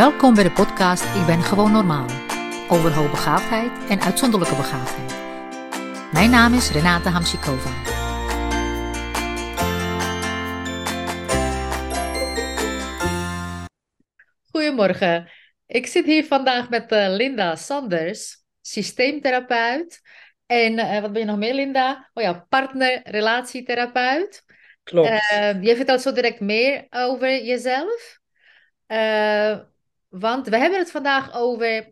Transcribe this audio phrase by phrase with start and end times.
[0.00, 2.06] Welkom bij de podcast Ik ben gewoon normaal.
[2.68, 5.12] Over hoogbegaafdheid en uitzonderlijke begaafdheid.
[6.12, 7.70] Mijn naam is Renate Hamsikova.
[14.50, 15.30] Goedemorgen.
[15.66, 20.00] Ik zit hier vandaag met uh, Linda Sanders, systeemtherapeut.
[20.46, 22.10] En uh, wat ben je nog meer, Linda?
[22.14, 24.44] Oh ja, partner-relatietherapeut.
[24.82, 25.08] Klopt.
[25.08, 28.18] Uh, je vertelt zo direct meer over jezelf.
[30.10, 31.90] Want we hebben het vandaag over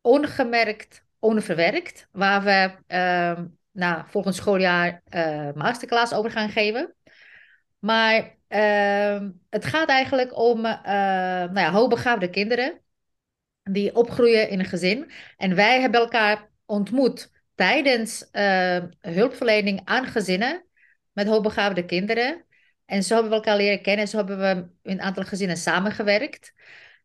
[0.00, 2.08] ongemerkt, onverwerkt.
[2.12, 2.76] Waar we
[3.72, 5.02] nou, volgend schooljaar
[5.54, 6.94] masterclass over gaan geven.
[7.78, 10.72] Maar Ehm, het gaat eigenlijk om uh,
[11.44, 12.80] nou ja, hoogbegaafde kinderen
[13.62, 15.10] die opgroeien in een gezin.
[15.36, 20.66] En wij hebben elkaar ontmoet tijdens uh, hulpverlening aan gezinnen
[21.12, 22.45] met hoogbegaafde kinderen.
[22.86, 25.56] En zo hebben we elkaar leren kennen en zo hebben we in een aantal gezinnen
[25.56, 26.52] samengewerkt.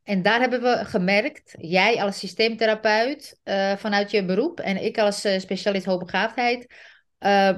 [0.04, 5.20] En daar hebben we gemerkt, jij als systeemtherapeut uh, vanuit je beroep en ik als
[5.38, 6.74] specialist hoogbegaafdheid,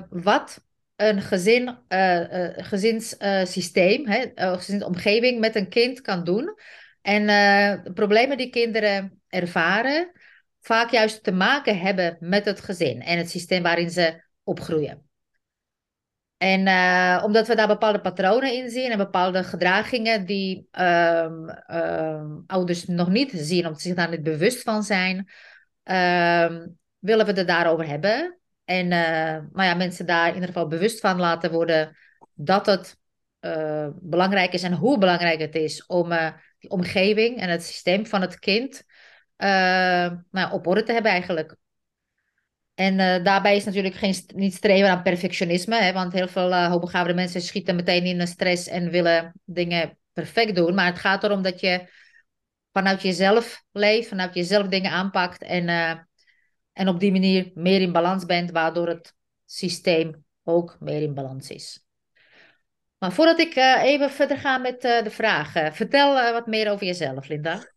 [0.10, 0.64] wat
[0.96, 6.56] een gezin, uh, uh, gezinssysteem, uh, gezinsomgeving met een kind kan doen.
[7.02, 7.28] En
[7.84, 10.12] de problemen die kinderen ervaren,
[10.62, 15.13] vaak juist te maken hebben met het gezin en het systeem waarin ze opgroeien.
[16.44, 22.86] En omdat we daar bepaalde patronen in zien en bepaalde gedragingen die ehm, ehm, ouders
[22.86, 25.30] nog niet zien, omdat ze zich daar niet bewust van zijn,
[25.84, 26.68] ehm,
[27.00, 28.40] willen we het daarover hebben.
[28.66, 28.92] En uh,
[29.52, 31.98] nou ja, mensen daar in ieder geval bewust van laten worden
[32.34, 32.98] dat het
[33.42, 36.10] uh, belangrijk is en hoe belangrijk het is om
[36.60, 38.84] die omgeving en het systeem van het kind
[40.32, 41.56] nou, op orde te hebben eigenlijk.
[42.74, 47.42] En daarbij is natuurlijk geen, niet streven aan perfectionisme, hè, want heel veel hoogbegaafde mensen
[47.42, 50.76] schieten meteen in een stress en willen dingen perfect doen.
[50.76, 51.88] Maar het gaat erom dat je
[52.72, 55.68] vanuit jezelf leeft, vanuit jezelf dingen aanpakt en
[56.74, 61.50] en op die manier meer in balans bent, waardoor het systeem ook meer in balans
[61.50, 61.86] is.
[62.98, 66.72] Maar voordat ik uh, even verder ga met uh, de vragen, vertel uh, wat meer
[66.72, 67.73] over jezelf, Linda.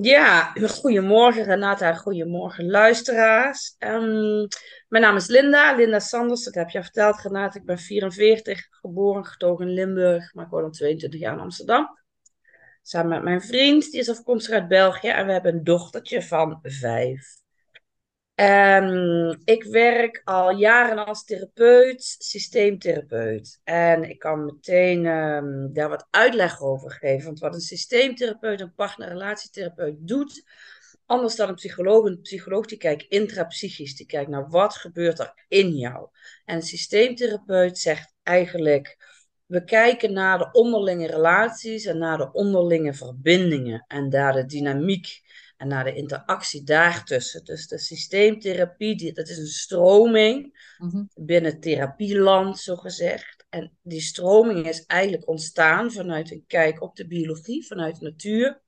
[0.00, 3.76] Ja, goedemorgen Renata, goedemorgen luisteraars.
[3.78, 4.48] Um,
[4.88, 7.58] mijn naam is Linda, Linda Sanders, dat heb je verteld Renata.
[7.58, 11.98] Ik ben 44, geboren, getogen in Limburg, maar ik woon al 22 jaar in Amsterdam.
[12.82, 16.58] Samen met mijn vriend, die is afkomstig uit België en we hebben een dochtertje van
[16.62, 17.44] vijf.
[18.40, 23.60] Um, ik werk al jaren als therapeut, systeemtherapeut.
[23.64, 27.24] En ik kan meteen um, daar wat uitleg over geven.
[27.24, 30.44] Want wat een systeemtherapeut, een partnerrelatietherapeut doet,
[31.06, 32.04] anders dan een psycholoog.
[32.04, 36.08] Een psycholoog die kijkt intrapsychisch, die kijkt naar wat gebeurt er in jou.
[36.44, 38.96] En een systeemtherapeut zegt eigenlijk,
[39.46, 45.20] we kijken naar de onderlinge relaties en naar de onderlinge verbindingen en daar de dynamiek
[45.56, 47.44] en naar de interactie daartussen.
[47.44, 51.04] Dus de systeemtherapie, die, dat is een stroming mhm.
[51.14, 53.46] binnen therapieland, zo gezegd.
[53.48, 58.64] En die stroming is eigenlijk ontstaan vanuit een kijk op de biologie, vanuit de natuur.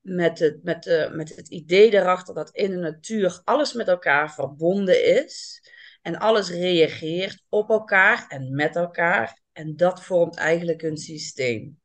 [0.00, 4.34] Met het, met, de, met het idee erachter dat in de natuur alles met elkaar
[4.34, 5.62] verbonden is.
[6.02, 9.40] En alles reageert op elkaar en met elkaar.
[9.52, 11.80] En dat vormt eigenlijk een systeem.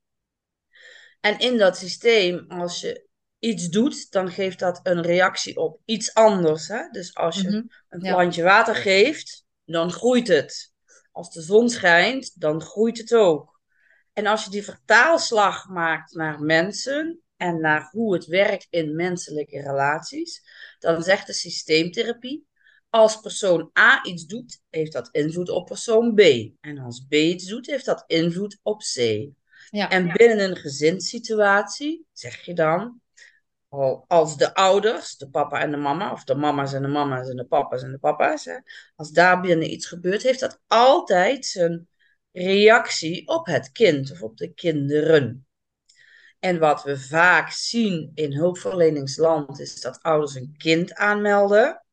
[1.19, 3.06] En in dat systeem, als je
[3.47, 6.67] iets doet, dan geeft dat een reactie op iets anders.
[6.67, 6.89] Hè?
[6.91, 7.61] Dus als je mhm.
[7.89, 10.73] een plantje water geeft, dan groeit het.
[11.11, 13.59] Als de zon schijnt, dan groeit het ook.
[14.13, 19.61] En als je die vertaalslag maakt naar mensen en naar hoe het werkt in menselijke
[19.61, 20.41] relaties,
[20.79, 22.47] dan zegt de systeemtherapie:
[22.89, 26.19] als persoon A iets doet, heeft dat invloed op persoon B.
[26.61, 28.95] En als B iets doet, heeft dat invloed op C.
[29.69, 33.01] Ja, en binnen een gezinssituatie zeg je dan:
[34.07, 37.35] als de ouders, de papa en de mama, of de mama's en de mama's en
[37.35, 38.57] de papa's en de papa's, hè,
[38.95, 41.87] als daar binnen iets gebeurt, heeft dat altijd zijn
[42.31, 45.47] reactie op het kind of op de kinderen.
[46.39, 51.85] En wat we vaak zien in hulpverleningsland is dat ouders een kind aanmelden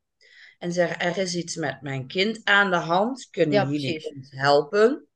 [0.58, 5.06] en zeggen: Er is iets met mijn kind aan de hand, kunnen jullie ons helpen?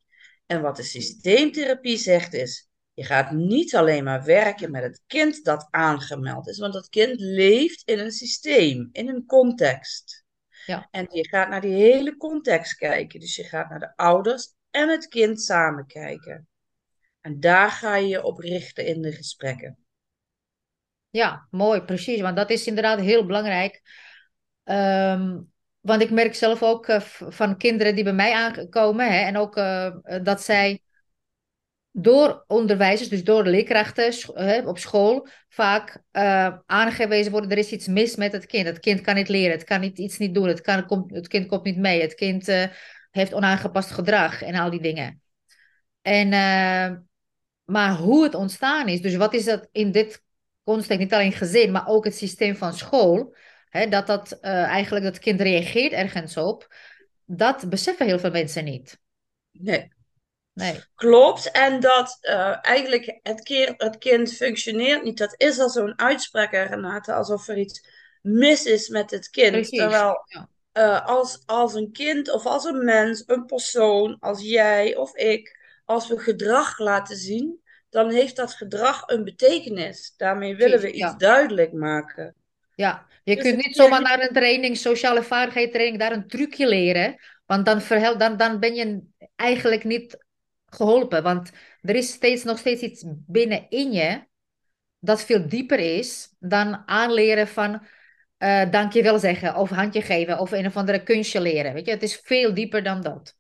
[0.47, 2.68] En wat de systeemtherapie zegt is:
[2.99, 7.21] je gaat niet alleen maar werken met het kind dat aangemeld is, want dat kind
[7.21, 10.25] leeft in een systeem, in een context.
[10.67, 10.89] Ja.
[10.91, 13.21] En je gaat naar die hele context kijken.
[13.21, 16.49] Dus je gaat naar de ouders en het kind samen kijken.
[17.21, 19.79] En daar ga je je op richten in de gesprekken.
[21.11, 22.21] Ja, mooi, precies.
[22.21, 23.83] Want dat is inderdaad heel belangrijk.
[24.65, 29.37] Um, want ik merk zelf ook uh, van kinderen die bij mij aankomen, hè, en
[29.37, 30.83] ook uh, dat zij
[31.91, 38.17] door onderwijzers, dus door leerkrachten op school, vaak uh, aangewezen worden: er is iets mis
[38.17, 38.67] met het kind.
[38.67, 41.47] Het kind kan niet leren, het kan niet, iets niet doen, het, kan, het kind
[41.47, 42.65] komt niet mee, het kind uh,
[43.11, 45.23] heeft onaangepast gedrag en al die dingen.
[46.03, 46.97] En, uh,
[47.65, 50.23] maar hoe het ontstaan is, dus wat is dat in dit
[50.65, 53.35] context, niet alleen gezin, maar ook het systeem van school,
[53.69, 56.75] hè, dat dat eigenlijk het kind reageert ergens op,
[57.25, 59.01] dat beseffen heel veel mensen niet.
[59.51, 59.97] Nee.
[60.59, 60.81] Nee.
[60.95, 61.51] Klopt.
[61.51, 65.19] En dat uh, eigenlijk het, keer, het kind functioneert niet.
[65.19, 67.89] Dat is al zo'n uitspraak, Renate, alsof er iets
[68.23, 69.51] mis is met het kind.
[69.51, 69.79] Precies.
[69.79, 70.49] Terwijl ja.
[70.73, 75.59] uh, als, als een kind of als een mens, een persoon, als jij of ik,
[75.85, 77.61] als we gedrag laten zien,
[77.91, 80.15] dan heeft dat gedrag een betekenis.
[80.17, 81.15] Daarmee willen we iets ja.
[81.17, 82.35] duidelijk maken.
[82.75, 86.67] Ja, je dus kunt niet zomaar naar een training, sociale vaardigheid training, daar een trucje
[86.67, 87.17] leren.
[87.47, 89.01] Want dan, verhel, dan, dan ben je
[89.37, 90.27] eigenlijk niet
[90.71, 91.23] geholpen.
[91.23, 91.51] Want
[91.81, 94.27] er is steeds, nog steeds iets binnenin je
[94.99, 97.87] dat veel dieper is dan aanleren van
[98.39, 101.73] uh, dankjewel zeggen of handje geven of een of andere kunstje leren.
[101.73, 103.37] Weet je, het is veel dieper dan dat.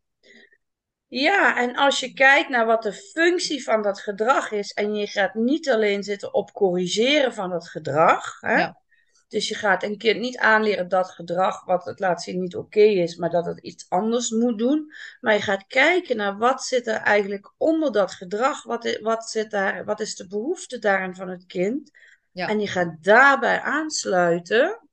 [1.06, 5.06] Ja, en als je kijkt naar wat de functie van dat gedrag is en je
[5.06, 8.80] gaat niet alleen zitten op corrigeren van dat gedrag, hè, ja.
[9.28, 12.80] Dus je gaat een kind niet aanleren dat gedrag wat het laat zien niet oké
[12.80, 14.92] is, maar dat het iets anders moet doen.
[15.20, 19.50] Maar je gaat kijken naar wat zit er eigenlijk onder dat gedrag, wat, wat, zit
[19.50, 21.90] daar, wat is de behoefte daarin van het kind.
[22.32, 22.48] Ja.
[22.48, 24.88] En je gaat daarbij aansluiten.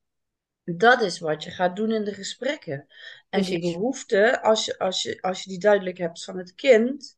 [0.64, 2.88] Dat is wat je gaat doen in de gesprekken.
[3.30, 7.18] En die behoefte, als je, als, je, als je die duidelijk hebt van het kind,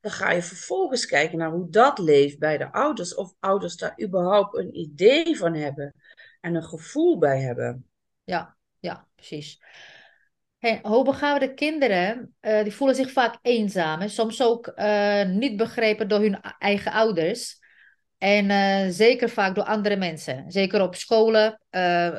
[0.00, 3.14] dan ga je vervolgens kijken naar hoe dat leeft bij de ouders.
[3.14, 5.94] Of ouders daar überhaupt een idee van hebben
[6.46, 7.86] en een gevoel bij hebben.
[8.24, 9.60] Ja, ja, precies.
[10.58, 14.00] Hey, hoogbegaafde kinderen, uh, die voelen zich vaak eenzaam.
[14.00, 17.58] en Soms ook uh, niet begrepen door hun eigen ouders.
[18.18, 20.50] En uh, zeker vaak door andere mensen.
[20.50, 21.60] Zeker op scholen,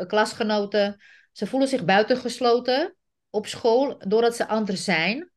[0.08, 1.02] klasgenoten.
[1.32, 2.96] Ze voelen zich buitengesloten
[3.30, 5.32] op school doordat ze anders zijn.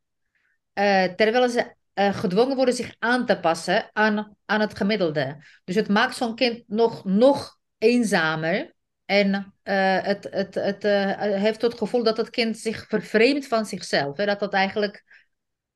[1.17, 5.45] terwijl ze gedwongen worden zich aan te passen aan, aan het gemiddelde.
[5.65, 8.75] Dus het maakt zo'n kind nog, nog eenzamer.
[9.11, 13.67] En uh, het, het, het uh, heeft het gevoel dat het kind zich vervreemdt van
[13.67, 14.17] zichzelf.
[14.17, 14.27] Hè?
[14.27, 15.05] Dat dat eigenlijk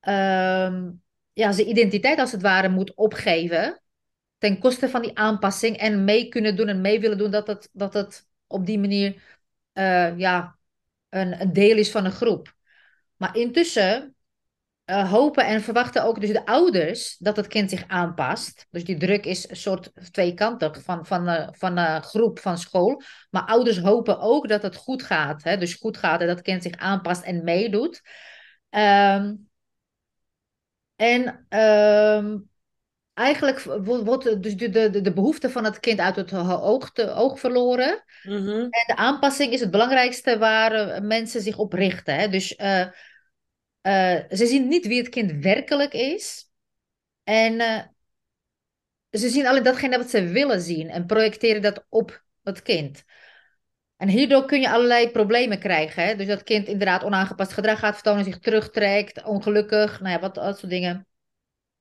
[0.09, 0.79] uh,
[1.33, 3.81] ja, zijn identiteit als het ware moet opgeven.
[4.39, 5.77] Ten koste van die aanpassing.
[5.77, 7.31] En mee kunnen doen en mee willen doen.
[7.31, 9.23] Dat het, dat het op die manier
[9.73, 10.59] uh, ja,
[11.09, 12.55] een, een deel is van een groep.
[13.17, 14.14] Maar intussen
[14.87, 18.67] uh, hopen en verwachten ook dus de ouders dat het kind zich aanpast.
[18.71, 23.03] Dus die druk is een soort tweekantig van, van, uh, van een groep van school.
[23.31, 25.43] Maar ouders hopen ook dat het goed gaat.
[25.43, 25.57] Hè?
[25.57, 28.03] Dus goed gaat en dat het kind zich aanpast en meedoet.
[28.71, 29.49] Um,
[30.97, 32.49] en um,
[33.15, 37.41] eigenlijk wordt dus de, de, de behoefte van het kind uit het oog, te, oog
[37.41, 38.05] verloren.
[38.23, 38.61] Mm -hmm.
[38.61, 42.15] En de aanpassing is het belangrijkste waar mensen zich op richten.
[42.15, 42.29] Hè?
[42.29, 42.57] Dus...
[43.87, 46.51] Uh, uh, ze zien niet wie het kind werkelijk is.
[47.25, 47.81] En uh,
[49.11, 53.05] ze zien alleen datgene wat ze willen zien en projecteren dat op het kind.
[53.97, 56.05] En hierdoor kun je allerlei problemen krijgen.
[56.05, 56.17] Hè?
[56.17, 60.59] Dus dat kind inderdaad onaangepast gedrag gaat vertonen, zich terugtrekt, ongelukkig, nou ja, wat dat
[60.59, 61.07] soort dingen.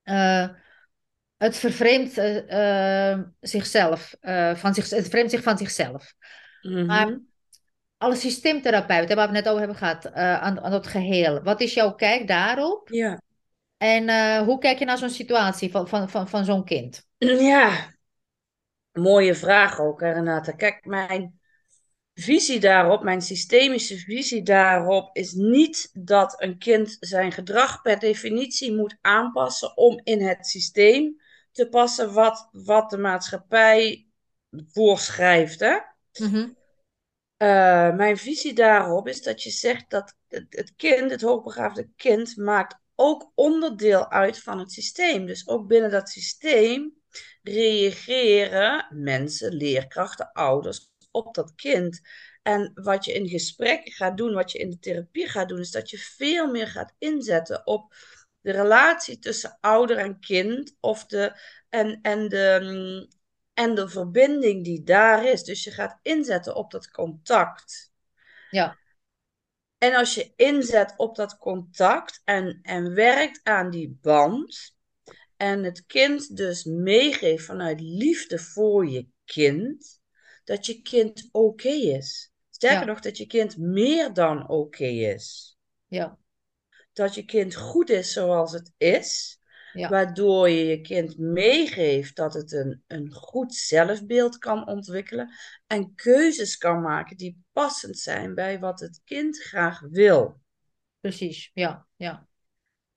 [0.04, 0.50] Uh,
[1.38, 2.14] het vervreemdt
[3.40, 4.16] zichzelf,
[4.54, 6.14] van zich, het vervreemdt zich van zichzelf.
[6.62, 6.86] Mm -hmm.
[6.86, 7.20] Maar
[8.04, 11.42] alle systeemtherapeuten, waar we het net over hebben gehad, uh, aan, aan het geheel.
[11.42, 12.90] Wat is jouw kijk daarop?
[12.92, 13.22] Ja.
[13.78, 17.08] En uh, hoe kijk je naar zo'n situatie van, van, van, van zo'n kind?
[17.54, 17.94] Ja,
[18.92, 20.52] mooie vraag ook, Renata.
[20.52, 21.40] Kijk, mijn
[22.14, 28.76] visie daarop, mijn systemische visie daarop, is niet dat een kind zijn gedrag per definitie
[28.76, 34.08] moet aanpassen om in het systeem te passen wat, wat de maatschappij
[34.72, 35.60] voorschrijft.
[35.60, 35.78] Hè?
[36.18, 36.62] Mm
[37.44, 42.76] uh, mijn visie daarop is dat je zegt dat het, kind, het hoogbegaafde kind, maakt
[42.96, 45.26] ook onderdeel uit van het systeem.
[45.26, 46.94] Dus ook binnen dat systeem
[47.42, 52.02] reageren mensen, leerkrachten, ouders op dat kind.
[52.42, 55.72] En wat je in gesprek gaat doen, wat je in de therapie gaat doen, is
[55.72, 57.94] dat je veel meer gaat inzetten op
[58.42, 63.22] de relatie tussen ouder en kind of de, en, en de, mm,
[63.54, 65.44] en de verbinding die daar is.
[65.44, 67.92] Dus je gaat inzetten op dat contact.
[68.50, 68.78] Ja.
[69.78, 74.76] En als je inzet op dat contact en, en werkt aan die band,
[75.38, 80.02] en het kind dus meegeeft vanuit liefde voor je kind,
[80.44, 82.32] dat je kind oké is.
[82.50, 85.58] Sterker nog, dat je kind meer dan oké is.
[85.88, 86.18] Ja.
[86.94, 89.40] Dat je kind goed is zoals het is.
[89.74, 89.90] Ja.
[89.90, 95.30] Waardoor je je kind meegeeft dat het een, een goed zelfbeeld kan ontwikkelen.
[95.68, 100.42] En keuzes kan maken die passend zijn bij wat het kind graag wil.
[101.00, 102.28] Precies, ja, ja.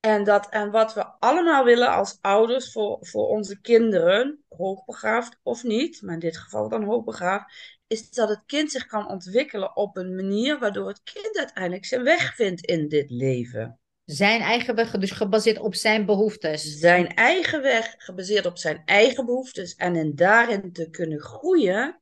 [0.01, 5.63] En, dat, en wat we allemaal willen als ouders voor, voor onze kinderen, hoogbegaafd of
[5.63, 9.97] niet, maar in dit geval dan hoogbegaafd, is dat het kind zich kan ontwikkelen op
[9.97, 13.81] een manier waardoor het kind uiteindelijk zijn weg vindt in dit leven.
[14.07, 16.79] Zijn eigen weg, dus gebaseerd op zijn behoeftes.
[16.79, 22.01] Zijn eigen weg, gebaseerd op zijn eigen behoeftes en in daarin te kunnen groeien,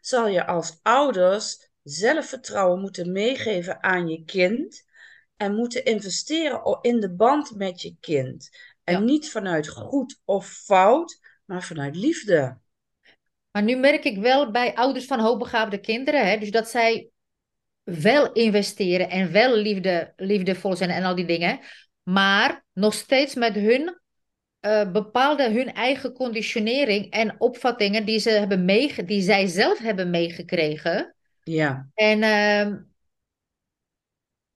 [0.00, 4.84] zal je als ouders zelfvertrouwen moeten meegeven aan je kind
[5.36, 8.50] en moeten investeren in de band met je kind.
[8.84, 9.00] En Ja.
[9.00, 12.60] niet vanuit goed of fout, maar vanuit liefde.
[13.50, 17.11] Maar nu merk ik wel bij ouders van hoogbegaafde kinderen, hè, dus dat zij
[17.82, 21.60] wel investeren en wel liefde, liefdevol zijn en al die dingen,
[22.02, 24.00] maar nog steeds met hun
[24.60, 30.10] eh, bepaalde hun eigen conditionering en opvattingen die ze hebben meege, die zij zelf hebben
[30.10, 31.14] meegekregen.
[31.42, 32.76] Ja, En, ehm,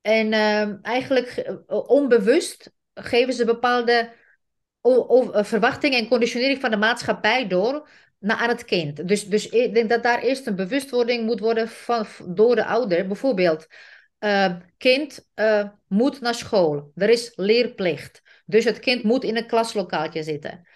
[0.01, 4.13] en ehm, eigenlijk eh, onbewust geven ze bepaalde
[4.81, 9.09] eh, verwachtingen en conditionering van de maatschappij door naar aan het kind.
[9.09, 13.07] Dus, dus ik denk dat daar eerst een bewustwording moet worden van, door de ouder.
[13.07, 13.67] Bijvoorbeeld,
[14.19, 16.93] eh, kind eh, moet naar school.
[16.95, 18.23] Er is leerplicht.
[18.47, 20.69] Dus het kind moet in een klaslokaaltje zitten.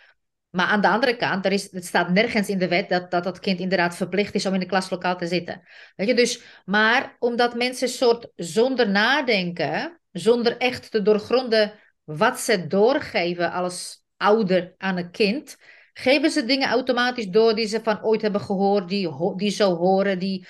[0.51, 3.25] Maar aan de andere kant, er is, het staat nergens in de wet dat, dat
[3.25, 5.63] dat kind inderdaad verplicht is om in een klaslokaal te zitten.
[5.97, 11.73] Weet je, dus, maar omdat mensen soort zonder nadenken, zonder echt te doorgronden
[12.05, 15.57] wat ze doorgeven als ouder aan een kind,
[16.01, 20.19] geven ze dingen automatisch door die ze van ooit hebben gehoord, die, die zo horen,
[20.19, 20.47] die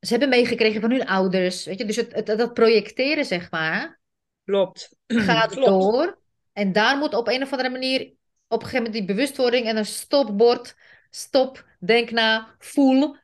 [0.00, 1.64] ze hebben meegekregen van hun ouders.
[1.64, 4.00] Weet je, dus het, het, dat projecteren, zeg maar,
[4.44, 4.96] klopt.
[5.06, 5.68] gaat Klopt.
[5.68, 6.18] door.
[6.52, 8.00] En daar moet op een of andere manier
[8.48, 10.76] op een gegeven moment die bewustwording en een stopbord.
[11.10, 13.16] Stop, denk na, voel.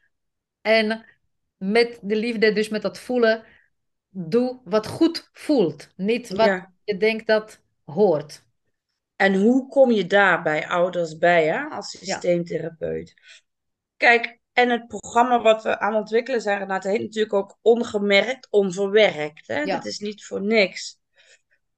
[0.61, 1.04] En
[1.56, 3.45] met de liefde, dus met dat voelen,
[4.09, 5.88] doe wat goed voelt.
[5.97, 6.73] Niet wat Ja.
[6.85, 8.45] je denkt dat hoort.
[9.16, 13.14] En hoe kom je daar bij ouders bij, hè, als systeemtherapeut?
[13.96, 18.46] Kijk, en het programma wat we aan het ontwikkelen zijn, Renate, heet natuurlijk ook ongemerkt,
[18.50, 19.46] onverwerkt.
[19.46, 19.61] Hè?
[19.61, 19.76] Ja.
[19.76, 20.99] Dat is niet voor niks.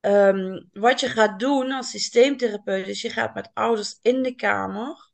[0.00, 5.10] Ehm, wat je gaat doen als systeemtherapeut is, je gaat met ouders in de kamer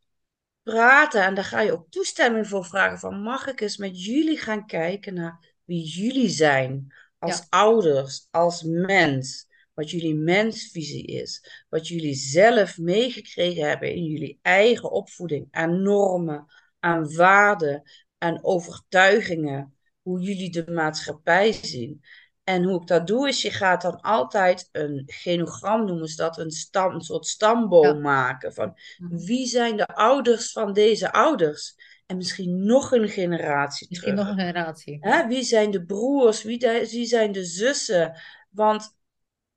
[0.62, 4.38] praten en daar ga je ook toestemming voor vragen van, mag ik eens met jullie
[4.38, 7.46] gaan kijken naar wie jullie zijn als Ja.
[7.48, 14.90] ouders, als mens, wat jullie mensvisie is, wat jullie zelf meegekregen hebben in jullie eigen
[14.90, 16.46] opvoeding aan normen,
[16.80, 17.82] aan waarden,
[18.18, 22.02] aan overtuigingen, hoe jullie de maatschappij zien.
[22.44, 26.38] En hoe ik dat doe, is je gaat dan altijd een genogram noemen ze dat,
[26.38, 27.94] een, stam, een soort stamboom Ja.
[27.94, 28.74] maken van
[29.08, 31.74] wie zijn de ouders van deze ouders?
[32.06, 34.28] En misschien nog een generatie Misschien terug.
[34.28, 34.96] nog een generatie.
[35.00, 36.42] Hè, wie zijn de broers?
[36.42, 38.20] Wie, de- wie zijn de zussen?
[38.50, 38.96] Want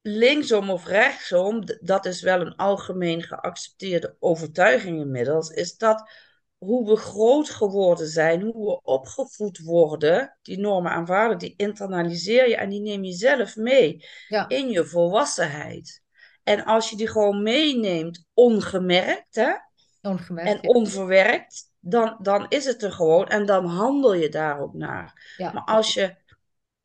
[0.07, 6.09] linksom of rechtsom, dat is wel een algemeen geaccepteerde overtuiging inmiddels, is dat
[6.57, 12.49] hoe we groot geworden zijn, hoe we opgevoed worden, die normen en waarden, die internaliseer
[12.49, 16.01] je en die neem je zelf mee Ja, in je volwassenheid.
[16.43, 19.53] En als je die gewoon meeneemt, ongemerkt, hè,
[20.01, 20.49] ongemerkt.
[20.49, 20.69] en ja.
[20.69, 25.33] onverwerkt, dan, dan is het er gewoon en dan handel je daar ook naar.
[25.37, 26.15] Ja, Maar als je,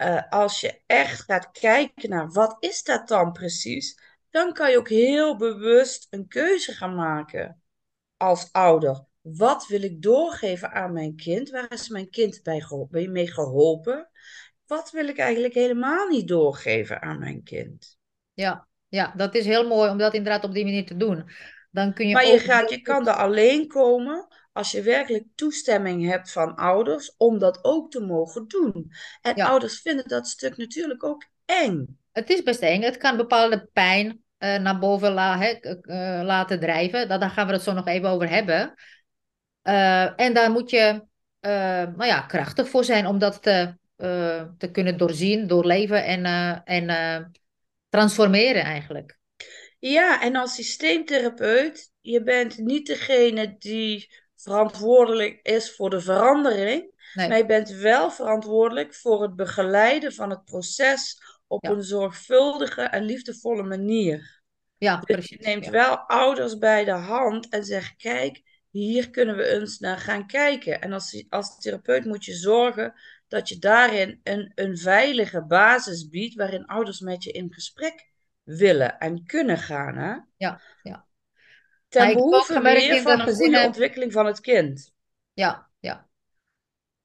[0.03, 4.77] eh, als je echt gaat kijken naar wat is dat dan precies, dan kan je
[4.79, 7.63] ook heel bewust een keuze gaan maken
[8.17, 9.05] als ouder.
[9.21, 11.51] Wat wil ik doorgeven aan mijn kind?
[11.51, 14.11] Waar is mijn kind bij geho- bij mee geholpen?
[14.67, 17.99] Wat wil ik eigenlijk helemaal niet doorgeven aan mijn kind?
[18.33, 21.31] ja, ja, dat is heel mooi om dat inderdaad op die manier te doen.
[21.71, 26.07] Dan kun je Maar je, gaat, je kan er alleen komen als je werkelijk toestemming
[26.11, 28.93] hebt van ouders om dat ook te mogen doen.
[29.21, 29.47] En Ja.
[29.47, 31.99] ouders vinden dat stuk natuurlijk ook eng.
[32.13, 32.83] Het is best eng.
[32.83, 37.09] Het kan bepaalde pijn eh, naar boven la- eh, laten drijven.
[37.09, 38.75] Da- Daar gaan we het zo nog even over hebben.
[39.63, 41.03] Eh, en daar moet je
[41.41, 43.75] nou ja, krachtig voor zijn om dat te,
[44.59, 46.25] te kunnen doorzien, doorleven en,
[46.65, 47.31] en
[47.89, 49.19] transformeren eigenlijk.
[49.79, 57.29] Ja, en als systeemtherapeut, je bent niet degene die verantwoordelijk is voor de verandering, Nee.
[57.29, 61.71] maar je bent wel verantwoordelijk voor het begeleiden van het proces op Ja.
[61.71, 64.43] een zorgvuldige en liefdevolle manier.
[64.77, 65.47] Ja, Dus je precies.
[65.47, 65.71] neemt ja.
[65.71, 70.81] wel ouders bij de hand en zegt: Kijk, hier kunnen we eens naar gaan kijken.
[70.81, 72.95] En als, als therapeut moet je zorgen
[73.29, 78.11] dat je daarin een, een veilige basis biedt waarin ouders met je in gesprek
[78.43, 79.97] willen en kunnen gaan.
[79.97, 80.15] Hè?
[80.37, 81.07] Ja, ja.
[81.93, 82.53] Ten Maar ik heb ook behoeve
[82.97, 83.65] in van de een goede gezinnen.
[83.65, 84.93] ontwikkeling van het kind.
[85.33, 86.07] Ja, ja.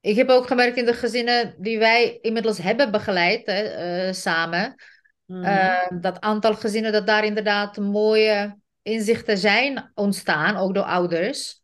[0.00, 4.74] Ik heb ook gemerkt in de gezinnen die wij inmiddels hebben begeleid, hè, eh, samen,
[5.26, 5.44] Mhm.
[5.44, 11.60] eh, dat aantal gezinnen dat daar inderdaad mooie inzichten zijn ontstaan, ook door ouders.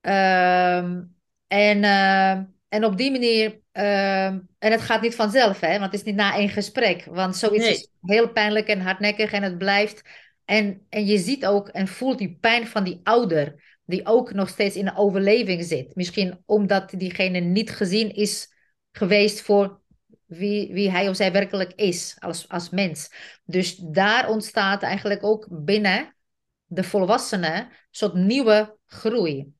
[0.00, 1.02] Ehm,
[1.46, 5.94] en, ehm, en op die manier, ehm, en het gaat niet vanzelf, hè, want het
[5.94, 7.74] is niet na één gesprek, want zoiets Nee.
[7.74, 10.02] is heel pijnlijk en hardnekkig en het blijft.
[10.46, 14.48] En, en je ziet ook en voelt die pijn van die ouder, die ook nog
[14.48, 15.94] steeds in een overleving zit.
[15.94, 18.52] Misschien omdat diegene niet gezien is
[18.92, 19.80] geweest voor
[20.26, 23.10] wie, wie hij of zij werkelijk is als, als mens.
[23.44, 26.16] Dus daar ontstaat eigenlijk ook binnen
[26.64, 29.54] de volwassenen een soort nieuwe groei?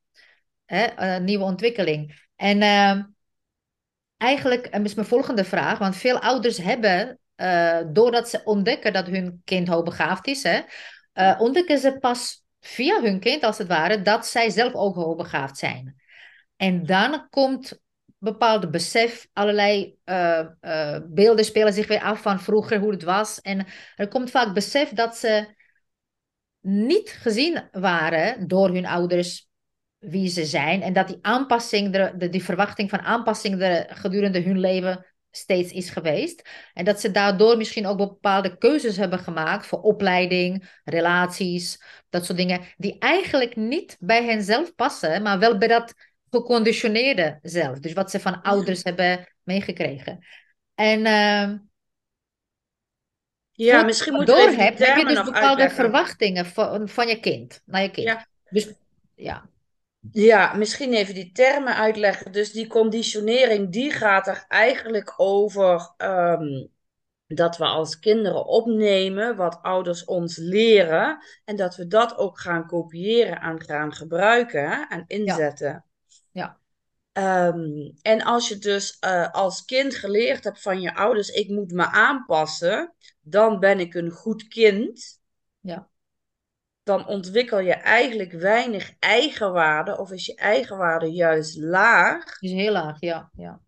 [0.66, 2.24] Een nieuwe ontwikkeling.
[2.36, 3.02] En ehm,
[4.16, 9.06] eigenlijk en is mijn volgende vraag, want veel ouders hebben, eh, doordat ze ontdekken dat
[9.06, 10.60] hun kind hoogbegaafd is, hè,
[11.12, 15.56] eh, ontdekken ze pas via hun kind, als het ware, dat zij zelf ook hoogbegaafd
[15.56, 16.00] zijn.
[16.56, 17.80] En dan komt
[18.18, 20.46] bepaalde besef, allerlei eh,
[21.04, 23.40] beelden spelen zich weer af van vroeger, hoe het was.
[23.40, 23.66] En
[23.96, 25.54] er komt vaak besef dat ze
[26.60, 29.48] niet gezien waren door hun ouders
[29.98, 30.82] wie ze zijn.
[30.82, 35.72] En dat die aanpassing, de, de, die verwachting van aanpassing er gedurende hun leven steeds
[35.72, 36.48] is geweest.
[36.74, 42.38] En dat ze daardoor misschien ook bepaalde keuzes hebben gemaakt voor opleiding, relaties, dat soort
[42.38, 45.94] dingen, die eigenlijk niet bij hen zelf passen, maar wel bij dat
[46.30, 47.78] geconditioneerde zelf.
[47.78, 50.26] Dus wat ze van ouders hebben meegekregen.
[50.74, 51.56] En ehm
[53.50, 55.76] Ja, misschien moet die doorhebt, heb je dus bepaalde uitleggen.
[55.76, 58.06] verwachtingen van, van je kind, naar je kind.
[58.06, 58.26] Ja.
[58.50, 58.72] Dus
[59.14, 59.48] ja,
[60.12, 62.32] Ja, misschien even die termen uitleggen.
[62.32, 66.66] Dus die conditionering, die gaat er eigenlijk over ehm,
[67.26, 72.66] dat we als kinderen opnemen wat ouders ons leren en dat we dat ook gaan
[72.66, 75.84] kopiëren en gaan gebruiken en inzetten.
[76.32, 76.58] ja,
[77.12, 81.72] Ehm, en als je dus eh, als kind geleerd hebt van je ouders, ik moet
[81.72, 85.20] me aanpassen, dan ben ik een goed kind.
[85.60, 85.88] ja,
[86.86, 92.38] Dan ontwikkel je eigenlijk weinig eigenwaarde of is je eigenwaarde juist laag.
[92.38, 93.60] dus heel laag, ja, ja.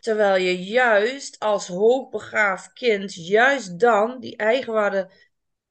[0.00, 5.10] Terwijl je juist als hoogbegaafd kind, juist dan die eigenwaarde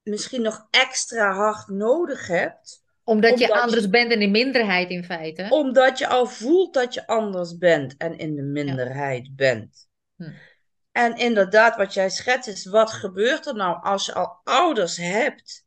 [0.03, 2.83] misschien nog extra hard nodig hebt.
[3.03, 5.47] Omdat je anders je- bent in de minderheid in feite.
[5.49, 9.87] Omdat je al voelt dat je anders bent en in de minderheid bent.
[10.15, 10.31] Hm.
[10.91, 15.65] En inderdaad, wat jij schetst is, wat gebeurt er nou als je al ouders hebt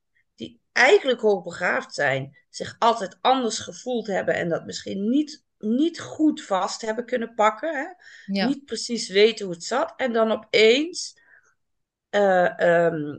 [0.72, 6.80] eigenlijk hoogbegaafd zijn, zich altijd anders gevoeld hebben en dat misschien niet, niet goed vast
[6.80, 7.86] hebben kunnen pakken, hè?
[8.34, 11.18] Ja, niet precies weten hoe het zat, en dan opeens
[12.08, 13.18] eh, ehm,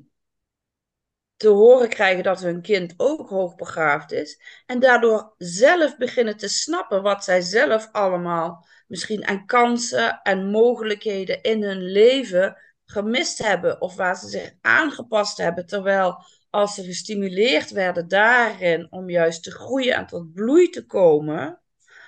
[1.42, 4.42] te horen krijgen dat hun kind ook hoogbegaafd is.
[4.66, 11.42] En daardoor zelf beginnen te snappen wat zij zelf allemaal misschien aan kansen en mogelijkheden
[11.42, 13.82] in hun leven gemist hebben.
[13.82, 15.66] Of waar ze zich aangepast hebben.
[15.66, 21.62] Terwijl als ze gestimuleerd werden daarin om juist te groeien en tot bloei te komen,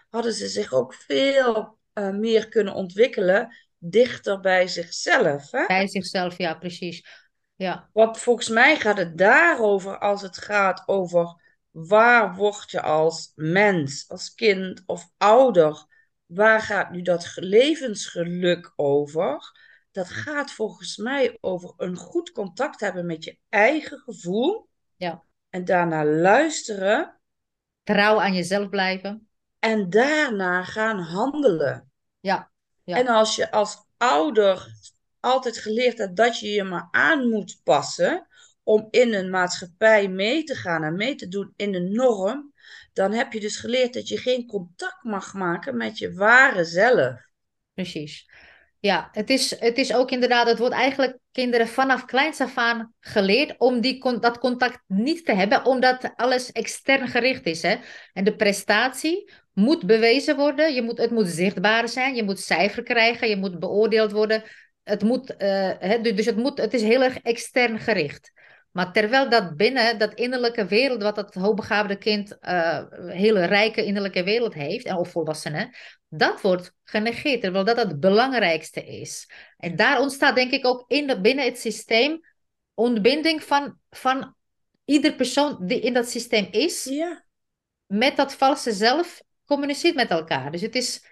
[0.10, 5.52] hadden ze zich ook veel eh, meer kunnen ontwikkelen dichter bij zichzelf.
[5.52, 5.66] Hè?
[5.66, 7.06] bij zichzelf, ja, precies.
[7.56, 13.32] Ja, Want volgens mij gaat het daarover als het gaat over waar word je als
[13.36, 15.86] mens, als kind of ouder,
[16.26, 19.52] waar gaat nu dat ge- levensgeluk over?
[19.94, 25.24] Dat gaat volgens mij over een goed contact hebben met je eigen gevoel ja.
[25.50, 27.20] en daarna luisteren
[27.84, 29.28] Trouw aan jezelf blijven.
[29.60, 31.92] en daarna gaan handelen.
[32.20, 32.52] Ja,
[32.84, 32.98] ja.
[32.98, 34.68] En als je als ouder
[35.20, 38.28] altijd geleerd hebt dat je je maar aan moet passen
[38.64, 42.54] om in een maatschappij mee te gaan en mee te doen in een norm,
[42.94, 47.32] dan heb je dus geleerd dat je geen contact mag maken met je ware zelf.
[47.74, 48.30] Precies.
[48.84, 52.94] Ja, het is, het is ook inderdaad, het wordt eigenlijk kinderen vanaf kleins af aan
[53.00, 57.62] geleerd om die, dat contact niet te hebben, omdat alles extern gericht is.
[57.62, 57.76] Hè?
[58.14, 62.84] En de prestatie moet bewezen worden, je moet, het moet zichtbaar zijn, je moet cijfer
[62.84, 64.44] krijgen, je moet beoordeeld worden.
[64.84, 68.32] Het moet, eh, hè, du- dus het, moet, het is heel erg extern gericht.
[68.74, 74.24] Maar terwijl dat binnen dat innerlijke wereld, wat dat hoogbegaafde kind, eh hele rijke innerlijke
[74.24, 75.76] wereld heeft, en of volwassenen,
[76.10, 79.30] dat wordt genegeerd, terwijl dat het belangrijkste is.
[79.58, 82.20] En daar ontstaat denk ik ook in de, binnen het systeem
[82.74, 84.36] ontbinding van, van
[84.86, 87.26] ieder persoon die in dat systeem is, Ja,
[87.86, 90.52] met dat valse zelf communiceert met elkaar.
[90.52, 91.06] Dus het is,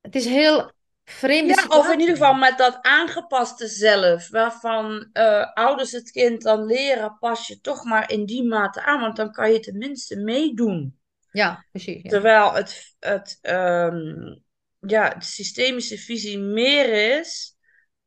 [0.00, 0.72] het is heel
[1.04, 6.42] vreemde Ja, of in ieder geval met dat aangepaste zelf, waarvan eh, ouders het kind
[6.42, 10.16] dan leren, pas je toch maar in die mate aan, want dan kan je tenminste
[10.16, 10.98] meedoen.
[11.30, 12.02] Ja, precies.
[12.02, 12.08] Ja.
[12.08, 14.34] Terwijl het, het, ehm,
[14.80, 17.56] ja, de systemische visie meer is,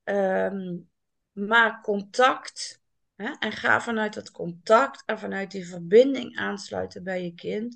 [0.03, 0.77] ehm,
[1.31, 2.81] maak contact
[3.15, 7.75] hè, en ga vanuit dat contact en vanuit die verbinding aansluiten bij je kind.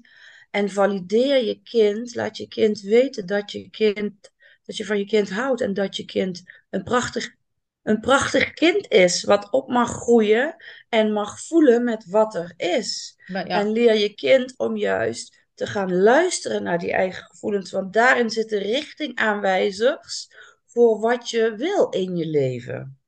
[0.52, 4.32] En valideer je kind, laat je kind weten dat je, kind,
[4.72, 7.36] dat je van je kind houdt en dat je kind een prachtig,
[7.84, 10.56] een prachtig kind is, wat op mag groeien
[10.90, 13.16] en mag voelen met wat er is.
[13.26, 17.94] Ja, En leer je kind om juist te gaan luisteren naar die eigen gevoelens, want
[17.94, 20.28] daarin zitten richtingaanwijzers
[20.66, 23.00] voor wat je wil in je leven.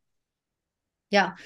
[1.07, 1.37] ja.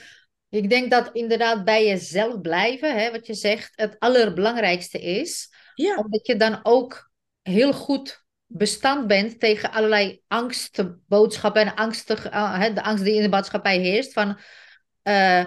[0.49, 5.53] Ik denk dat inderdaad bij jezelf blijven, hè, wat je zegt, het allerbelangrijkste is.
[5.73, 12.73] Ja, Omdat je dan ook heel goed bestand bent tegen allerlei angstboodschappen en angstig, hè,
[12.73, 14.13] de angst die in de maatschappij heerst.
[14.13, 14.39] Van
[15.03, 15.45] uh,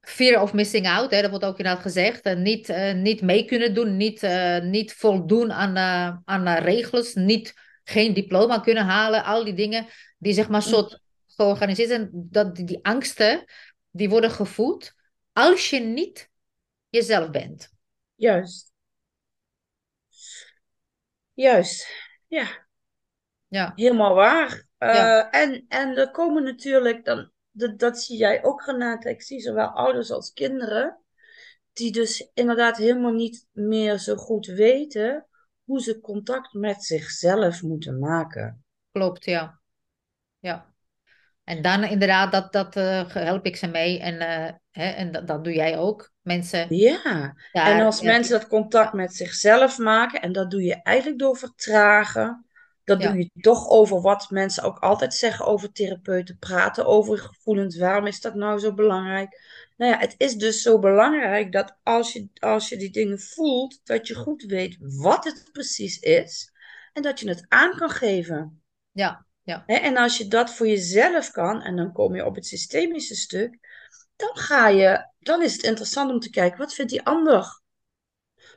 [0.00, 2.26] fear of missing out, hè, dat wordt ook inderdaad gezegd.
[2.26, 4.28] Uh, niet, niet mee kunnen doen, niet,
[4.62, 5.76] niet voldoen aan,
[6.24, 9.24] aan regels, niet, geen diploma kunnen halen.
[9.24, 9.86] Al die dingen
[10.18, 12.08] die zeg maar soort georganiseerd zijn.
[12.12, 13.44] Dat, die angsten,
[13.90, 14.94] die worden gevoed
[15.32, 16.28] als je niet
[16.88, 17.68] jezelf bent.
[18.14, 18.72] juist.
[21.34, 22.66] Juist, ja.
[23.48, 24.66] Ja, Helemaal waar.
[24.78, 25.30] Uh, Ja.
[25.30, 29.66] en, en er komen natuurlijk, dan, dat, dat zie jij ook Renate, ik zie zowel
[29.68, 31.00] ouders als kinderen,
[31.72, 35.26] die dus inderdaad helemaal niet meer zo goed weten
[35.64, 38.64] hoe ze contact met zichzelf moeten maken.
[38.90, 39.40] klopt, ja.
[39.40, 39.60] Ja.
[41.48, 44.00] En dan inderdaad, dat, dat eh, help ik ze mee.
[44.00, 46.10] En, eh, hè, en dat, dat doe jij ook.
[46.22, 47.78] Mensen Ja, daar...
[47.78, 51.36] en als ja, mensen dat contact met zichzelf maken, en dat doe je eigenlijk door
[51.36, 52.46] vertragen,
[52.84, 53.10] dat Ja.
[53.10, 57.78] doe je toch over wat mensen ook altijd zeggen over therapeuten, praten over gevoelens.
[57.78, 59.40] Waarom is dat nou zo belangrijk?
[59.76, 63.80] Nou ja, het is dus zo belangrijk dat als je, als je die dingen voelt,
[63.84, 66.52] dat je goed weet wat het precies is
[66.92, 68.62] en dat je het aan kan geven.
[68.92, 72.46] ja, ja, En als je dat voor jezelf kan, en dan kom je op het
[72.46, 73.58] systemische stuk,
[74.16, 77.60] dan ga je, dan is het interessant om te kijken, wat vindt die ander?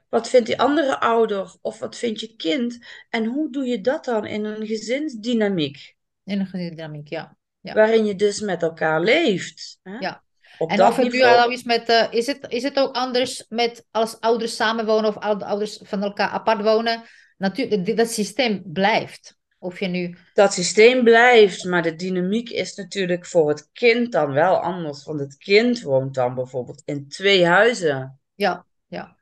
[0.09, 1.55] Wat vindt die andere ouder?
[1.61, 2.85] Of wat vindt je kind?
[3.09, 5.95] En hoe doe je dat dan in een gezinsdynamiek?
[6.23, 7.37] in een dynamiek, ja.
[7.59, 7.73] Ja.
[7.73, 9.79] Waarin je dus met elkaar leeft.
[9.83, 9.97] Hè?
[9.97, 10.23] Ja.
[10.57, 12.95] Op En dat of het nu al is met, eh, is, het, is het ook
[12.95, 17.03] anders met als ouders samenwonen of oude- ouders van elkaar apart wonen?
[17.37, 19.39] Natuurlijk, dat systeem blijft.
[19.63, 24.31] Of je nu, Dat systeem blijft, maar de dynamiek is natuurlijk voor het kind dan
[24.31, 25.03] wel anders.
[25.03, 28.19] Want het kind woont dan bijvoorbeeld in twee huizen.
[28.35, 29.17] ja, ja,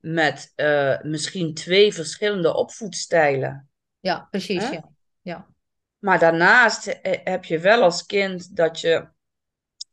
[0.00, 3.68] Met eh, misschien twee verschillende opvoedstijlen.
[4.00, 4.92] ja, precies, ja.
[5.22, 5.46] Ja,
[5.98, 9.08] Maar daarnaast heb je wel als kind dat je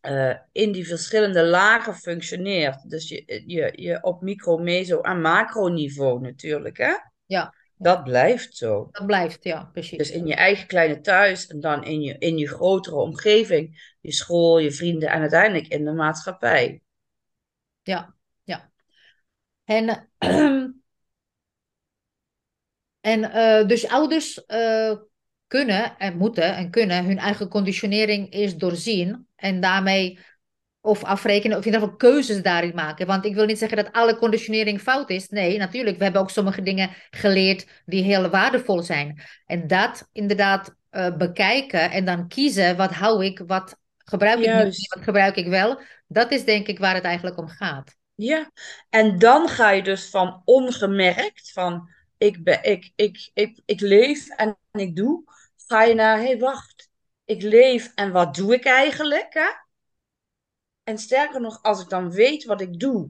[0.02, 2.90] eh, in die verschillende lagen functioneert.
[2.90, 6.78] Dus je, je, je op micro, meso en macroniveau natuurlijk.
[6.78, 6.94] Hè?
[7.26, 8.88] ja, Dat blijft zo.
[8.92, 9.98] dat blijft, ja, precies.
[9.98, 13.96] Dus in je eigen kleine thuis en dan in je, in je grotere omgeving.
[14.02, 16.82] Je school, je vrienden en uiteindelijk in de maatschappij.
[17.82, 18.72] Ja, ja.
[19.64, 20.10] En,
[23.14, 24.94] en eh, dus ouders eh,
[25.48, 30.20] kunnen en moeten en kunnen hun eigen conditionering eerst doorzien en daarmee
[30.82, 33.08] of afrekenen of in ieder geval keuzes daarin maken.
[33.08, 35.30] Want ik wil niet zeggen dat alle conditionering fout is.
[35.30, 35.98] Nee, natuurlijk.
[35.98, 39.22] We hebben ook sommige dingen geleerd die heel waardevol zijn.
[39.46, 44.56] En dat inderdaad eh, bekijken en dan kiezen wat hou ik, wat gebruik ik niet,
[44.56, 44.94] Juist.
[44.96, 45.82] wat gebruik ik wel.
[46.08, 47.96] Dat is denk ik waar het eigenlijk om gaat.
[48.16, 48.52] Ja,
[48.90, 54.28] en dan ga je dus van ongemerkt, van ik, ben, ik, ik, ik, ik leef
[54.30, 55.24] en ik doe,
[55.68, 56.90] ga je naar, hé hey, wacht,
[57.26, 59.34] ik leef en wat doe ik eigenlijk?
[59.34, 59.50] Hè?
[60.84, 63.10] En sterker nog, als ik dan weet wat ik doe,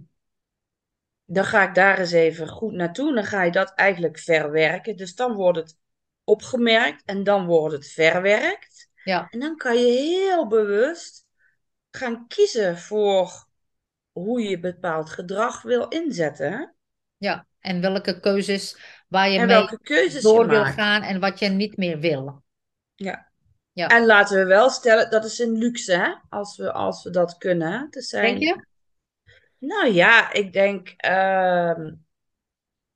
[1.26, 3.14] dan ga ik daar eens even goed naartoe.
[3.14, 4.96] Dan ga je dat eigenlijk verwerken.
[4.98, 5.78] Dus dan wordt het
[6.24, 8.90] opgemerkt en dan wordt het verwerkt.
[9.04, 11.26] Ja, En dan kan je heel bewust
[11.92, 13.48] gaan kiezen voor
[14.12, 16.76] hoe je bepaald gedrag wil inzetten.
[17.18, 17.48] Ja.
[17.60, 21.40] En welke keuzes waar je En mee welke keuzes je door wil gaan en wat
[21.40, 22.44] je niet meer wil.
[22.96, 23.31] Ja.
[23.74, 23.88] Ja.
[23.88, 26.14] En laten we wel stellen, dat is een luxe, hè?
[26.30, 27.88] Als we, als we dat kunnen.
[27.90, 28.66] Er zijn, Denk je?
[29.58, 31.94] Nou ja, ik denk ehm,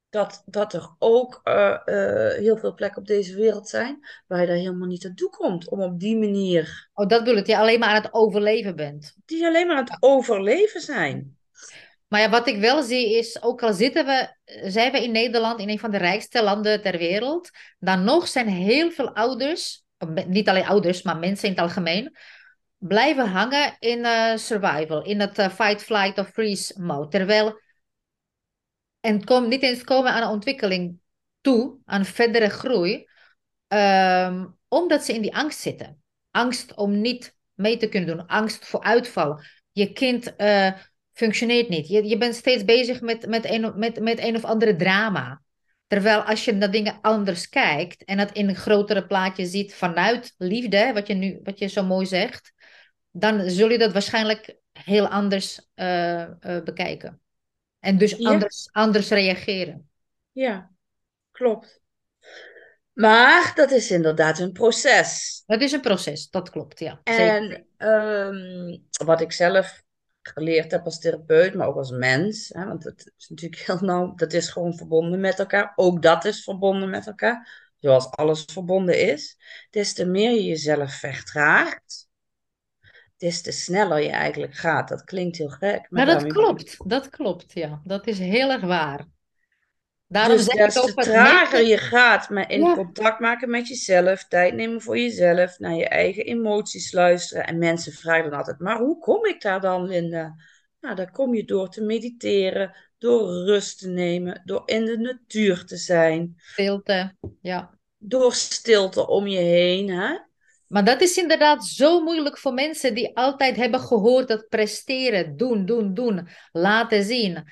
[0.10, 4.48] dat, dat er ook eh, eh, heel veel plekken op deze wereld zijn waar je
[4.48, 5.70] daar helemaal niet aan toe komt.
[5.70, 7.46] Om op die manier, Oh, dat bedoel ik.
[7.46, 9.16] Dat je alleen maar aan het overleven bent.
[9.26, 11.38] die alleen maar aan het overleven zijn.
[12.08, 14.36] Maar ja, wat ik wel zie is, ook al zitten we,
[14.70, 18.48] zijn we in Nederland, in een van de rijkste landen ter wereld, dan nog zijn
[18.48, 19.85] heel veel ouders,
[20.28, 22.18] niet alleen ouders, maar mensen in het algemeen,
[22.78, 27.08] blijven hangen in uh, survival, in het uh, fight, flight of freeze mode.
[27.08, 27.62] Terwijl,
[29.00, 31.00] en kom, niet eens komen aan ontwikkeling
[31.42, 33.08] toe, aan verdere groei,
[33.68, 36.02] um, omdat ze in die angst zitten.
[36.32, 39.42] Angst om niet mee te kunnen doen, angst voor uitval.
[39.72, 40.72] Je kind uh,
[41.14, 41.88] functioneert niet.
[41.88, 45.42] Je, je bent steeds bezig met, met, een, met, met een of andere drama.
[45.88, 50.34] Terwijl als je naar dingen anders kijkt en dat in een grotere plaatje ziet vanuit
[50.38, 52.54] liefde, wat je nu wat je zo mooi zegt,
[53.12, 56.28] dan zul je dat waarschijnlijk heel anders uh, uh,
[56.64, 57.22] bekijken.
[57.80, 58.30] En dus Ja.
[58.30, 59.90] anders, anders reageren.
[60.32, 60.72] Ja,
[61.32, 61.82] klopt.
[62.94, 65.44] Maar dat is inderdaad een proces.
[65.46, 67.00] Dat is een proces, dat klopt, ja.
[67.04, 69.84] En ehm, wat ik zelf
[70.28, 74.16] geleerd heb als therapeut, maar ook als mens, hè, want het is natuurlijk heel nauw,
[74.16, 75.74] dat is gewoon verbonden met elkaar.
[75.76, 79.38] Ook dat is verbonden met elkaar, zoals alles verbonden is.
[79.70, 82.08] Des te meer je jezelf vertraagt,
[83.18, 84.88] des te sneller je eigenlijk gaat.
[84.90, 85.88] Dat klinkt heel gek.
[85.90, 87.82] Maar dat bedoel ik- klopt, dat klopt, ja.
[87.84, 89.06] Dat is heel erg waar.
[90.08, 92.74] Daarom Dus zeg des ik te ook wat trager je gaat met in Ja.
[92.74, 97.46] contact maken met jezelf, tijd nemen voor jezelf, naar je eigen emoties luisteren.
[97.46, 100.36] En mensen vragen dan altijd, maar hoe kom ik daar dan, Linda?
[100.80, 105.66] Nou, daar kom je door te mediteren, door rust te nemen, door in de natuur
[105.66, 107.78] te zijn, Stilte, ja.
[107.98, 109.90] door stilte om je heen.
[109.90, 110.18] Hè?
[110.68, 115.66] Maar dat is inderdaad zo moeilijk voor mensen die altijd hebben gehoord dat presteren, doen,
[115.66, 117.44] doen, doen, laten zien.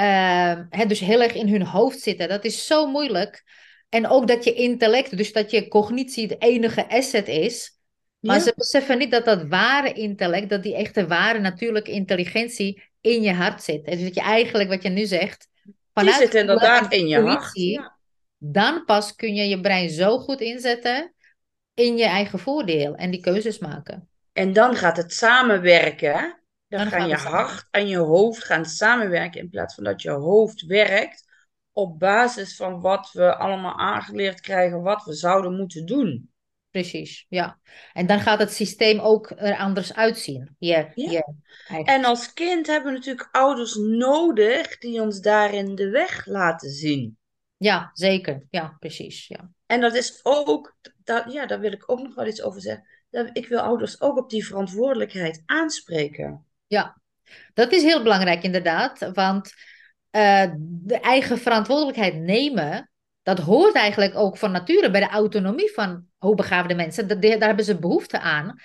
[0.00, 2.28] Ehm, hè, dus heel erg in hun hoofd zitten.
[2.28, 3.44] Dat is zo moeilijk.
[3.88, 7.78] En ook dat je intellect, dus dat je cognitie de enige asset is.
[8.20, 8.42] Maar Ja.
[8.42, 13.32] ze beseffen niet dat dat ware intellect, dat die echte ware natuurlijke intelligentie in je
[13.32, 13.86] hart zit.
[13.86, 17.08] En dus dat je eigenlijk, wat je nu zegt, Die vanuit zit gevoel inderdaad in
[17.08, 17.50] je hart.
[17.52, 17.98] Ja.
[18.38, 21.14] dan pas kun je je brein zo goed inzetten
[21.74, 24.08] in je eigen voordeel en die keuzes maken.
[24.32, 26.39] En dan gaat het samenwerken.
[26.70, 30.10] Dan, Dan gaan je hart en je hoofd gaan samenwerken in plaats van dat je
[30.10, 31.28] hoofd werkt
[31.72, 36.30] op basis van wat we allemaal aangeleerd krijgen, wat we zouden moeten doen.
[36.70, 37.58] Precies, ja.
[37.92, 40.56] En dan gaat het systeem ook er anders uitzien.
[40.58, 41.26] Je, Ja.
[41.84, 47.18] En als kind hebben we natuurlijk ouders nodig die ons daarin de weg laten zien.
[47.56, 48.46] Ja, zeker.
[48.50, 49.26] Ja, precies.
[49.26, 49.50] Ja.
[49.66, 52.86] En dat is ook, dat, ja, daar wil ik ook nog wel iets over zeggen.
[53.10, 56.44] Dat, ik wil ouders ook op die verantwoordelijkheid aanspreken.
[56.70, 57.00] Ja,
[57.54, 59.10] dat is heel belangrijk inderdaad.
[59.12, 59.52] Want
[60.10, 62.90] eh, de eigen verantwoordelijkheid nemen,
[63.22, 67.20] dat hoort eigenlijk ook van nature bij de autonomie van hoogbegaafde mensen.
[67.20, 68.60] Daar hebben ze behoefte aan.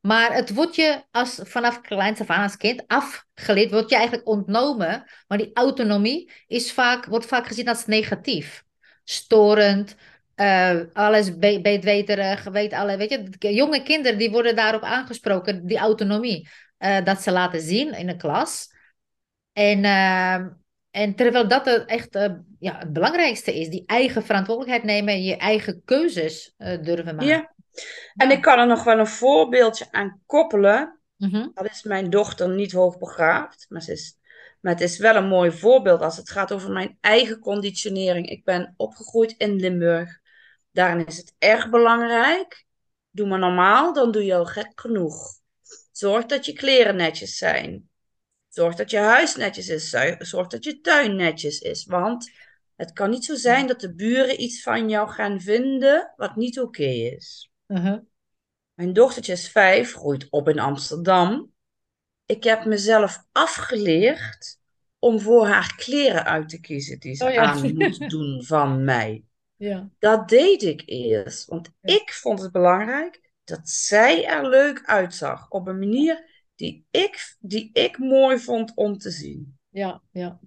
[0.00, 5.04] Maar het wordt je als, vanaf kleins af als kind afgeleerd, wordt je eigenlijk ontnomen.
[5.26, 8.64] Maar die autonomie is vaak, wordt vaak gezien als negatief.
[9.04, 9.96] Storend,
[10.34, 11.60] eh, alles be
[12.52, 13.54] weet alle, weet je.
[13.54, 16.48] Jonge kinderen die worden daarop aangesproken, die autonomie.
[16.80, 18.68] Eh, dat ze laten zien in een klas.
[19.52, 20.34] En, eh,
[20.90, 25.22] en terwijl dat het echt eh, ja, het belangrijkste is, die eigen verantwoordelijkheid nemen en
[25.22, 27.26] je eigen keuzes eh, durven maken.
[27.26, 27.54] Ja.
[28.14, 31.00] En ik kan er nog wel een voorbeeldje aan koppelen.
[31.16, 31.48] Mhm.
[31.54, 34.18] Al is mijn dochter niet hoogbegaafd, maar, ze is,
[34.60, 38.28] maar het is wel een mooi voorbeeld als het gaat over mijn eigen conditionering.
[38.28, 40.18] Ik ben opgegroeid in Limburg.
[40.72, 42.64] Daarin is het erg belangrijk.
[43.10, 45.39] Doe maar normaal, dan doe je al gek genoeg.
[46.00, 47.88] Zorg dat je kleren netjes zijn.
[48.48, 49.90] Zorg dat je huis netjes is.
[50.18, 51.84] Zorg dat je tuin netjes is.
[51.84, 52.30] Want
[52.76, 56.60] het kan niet zo zijn dat de buren iets van jou gaan vinden wat niet
[56.60, 57.50] oké is.
[57.66, 57.98] Mhm.
[58.74, 61.52] Mijn dochtertje is vijf, groeit op in Amsterdam.
[62.26, 64.58] Ik heb mezelf afgeleerd
[64.98, 67.42] om voor haar kleren uit te kiezen die ze Oh ja.
[67.42, 69.24] aan moest doen van mij.
[69.56, 69.90] Ja.
[69.98, 71.94] Dat deed ik eerst, want Ja.
[71.94, 77.70] ik vond het belangrijk dat zij er leuk uitzag op een manier die ik, die
[77.72, 79.58] ik mooi vond om te zien.
[79.68, 80.40] Ja, ja.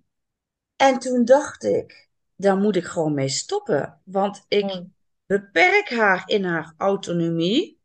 [0.76, 4.89] En toen dacht ik, daar moet ik gewoon mee stoppen, want ik Mooi.
[5.26, 7.82] beperk haar in haar autonomie.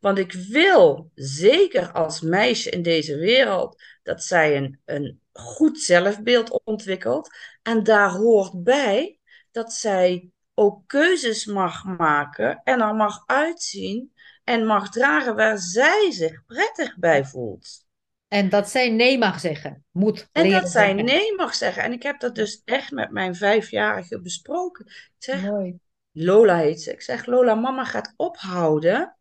[0.00, 6.62] Want ik wil, zeker als meisje in deze wereld, dat zij een, een goed zelfbeeld
[6.64, 7.30] ontwikkelt.
[7.62, 9.18] En daar hoort bij
[9.50, 14.11] dat zij ook keuzes mag maken en er mag uitzien
[14.44, 17.84] en mag dragen waar zij zich prettig bij voelt.
[18.28, 19.84] En dat zij nee mag zeggen.
[19.90, 21.82] Moet En dat zij nee mag zeggen.
[21.82, 24.86] En ik heb dat dus echt met mijn vijfjarige besproken.
[24.86, 25.78] Ik zeg, Mooi.
[26.12, 26.92] Lola heet ze.
[26.92, 29.16] Ik zeg, Lola, mama gaat ophouden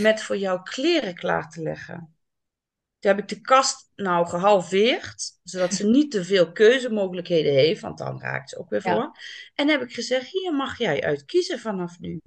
[0.00, 2.16] met voor jou kleren klaar te leggen.
[2.98, 7.98] Toen heb ik de kast nou gehalveerd, zodat ze niet te veel keuzemogelijkheden heeft, want
[7.98, 8.94] dan raakt ze ook weer Ja.
[8.94, 9.16] voor.
[9.54, 12.20] En heb ik gezegd, hier mag jij uit kiezen vanaf nu.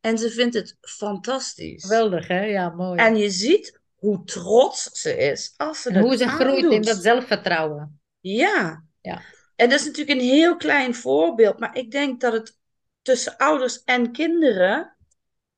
[0.00, 1.82] En ze vindt het fantastisch.
[1.82, 2.44] Geweldig, hè?
[2.44, 2.98] Ja, mooi.
[2.98, 7.02] En je ziet hoe trots ze is als ze En hoe ze groeit in dat
[7.02, 8.00] zelfvertrouwen.
[8.20, 8.84] Ja.
[9.00, 9.22] Ja.
[9.56, 12.56] En dat is natuurlijk een heel klein voorbeeld, maar ik denk dat het
[13.02, 14.96] tussen ouders en kinderen,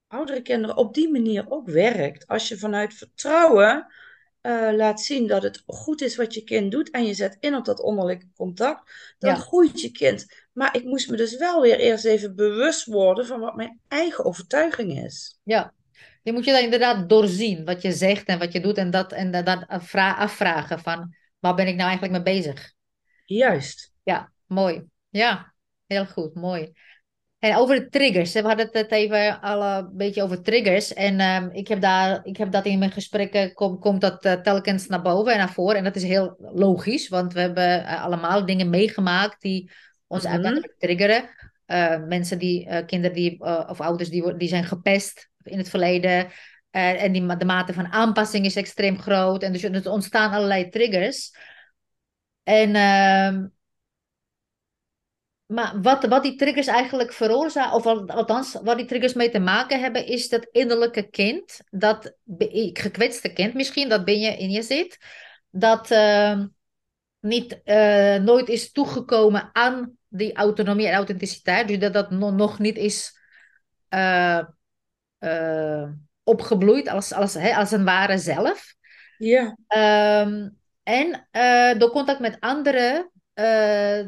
[0.07, 2.26] oudere kinderen, op die manier ook werkt.
[2.26, 3.87] Als je vanuit vertrouwen
[4.40, 7.55] eh, laat zien dat het goed is wat je kind doet en je zet in
[7.55, 9.37] op dat onderlinge contact, dan Ja.
[9.37, 10.26] groeit je kind.
[10.53, 14.24] Maar ik moest me dus wel weer eerst even bewust worden van wat mijn eigen
[14.24, 15.38] overtuiging is.
[15.42, 15.74] Ja.
[16.22, 19.12] Je moet je dan inderdaad doorzien wat je zegt en wat je doet en dat
[19.12, 22.72] en afvra- afvragen van waar ben ik nou eigenlijk mee bezig?
[23.24, 23.92] Juist.
[24.03, 24.85] Ja, mooi.
[25.09, 25.55] Ja,
[25.87, 26.72] heel goed, mooi.
[27.40, 30.94] En over de triggers, we hadden het even al een beetje over triggers.
[30.94, 34.33] En ehm, ik, heb daar, ik heb dat in mijn gesprekken, kom, komt dat eh,
[34.33, 35.76] telkens naar boven en naar voren.
[35.76, 39.70] En dat is heel logisch, want we hebben eh, allemaal dingen meegemaakt die
[40.07, 41.29] ons uiteindelijk triggeren.
[41.66, 45.68] Eh, mensen die, eh, kinderen die, eh, of ouders die, die zijn gepest in het
[45.68, 46.29] verleden.
[46.70, 49.42] Eh, en die, de mate van aanpassing is extreem groot.
[49.42, 51.37] En dus er ontstaan allerlei triggers.
[52.42, 53.46] En ehm,
[55.50, 59.38] maar wat, wat die triggers eigenlijk veroorzaken, of al- althans wat die triggers mee te
[59.38, 62.16] maken hebben, is dat innerlijke kind, dat
[62.72, 64.98] gekwetste kind misschien, dat ben je in je zit,
[65.50, 66.46] dat ehm,
[67.20, 72.58] niet, eh, nooit is toegekomen aan die autonomie en authenticiteit, dus dat dat no- nog
[72.58, 73.18] niet is
[73.88, 74.40] eh,
[75.18, 75.88] eh,
[76.22, 78.74] opgebloeid als, als, hè, als een ware zelf.
[79.18, 79.56] Ja.
[79.66, 80.48] Ehm,
[80.82, 81.28] en
[81.78, 83.10] door contact met anderen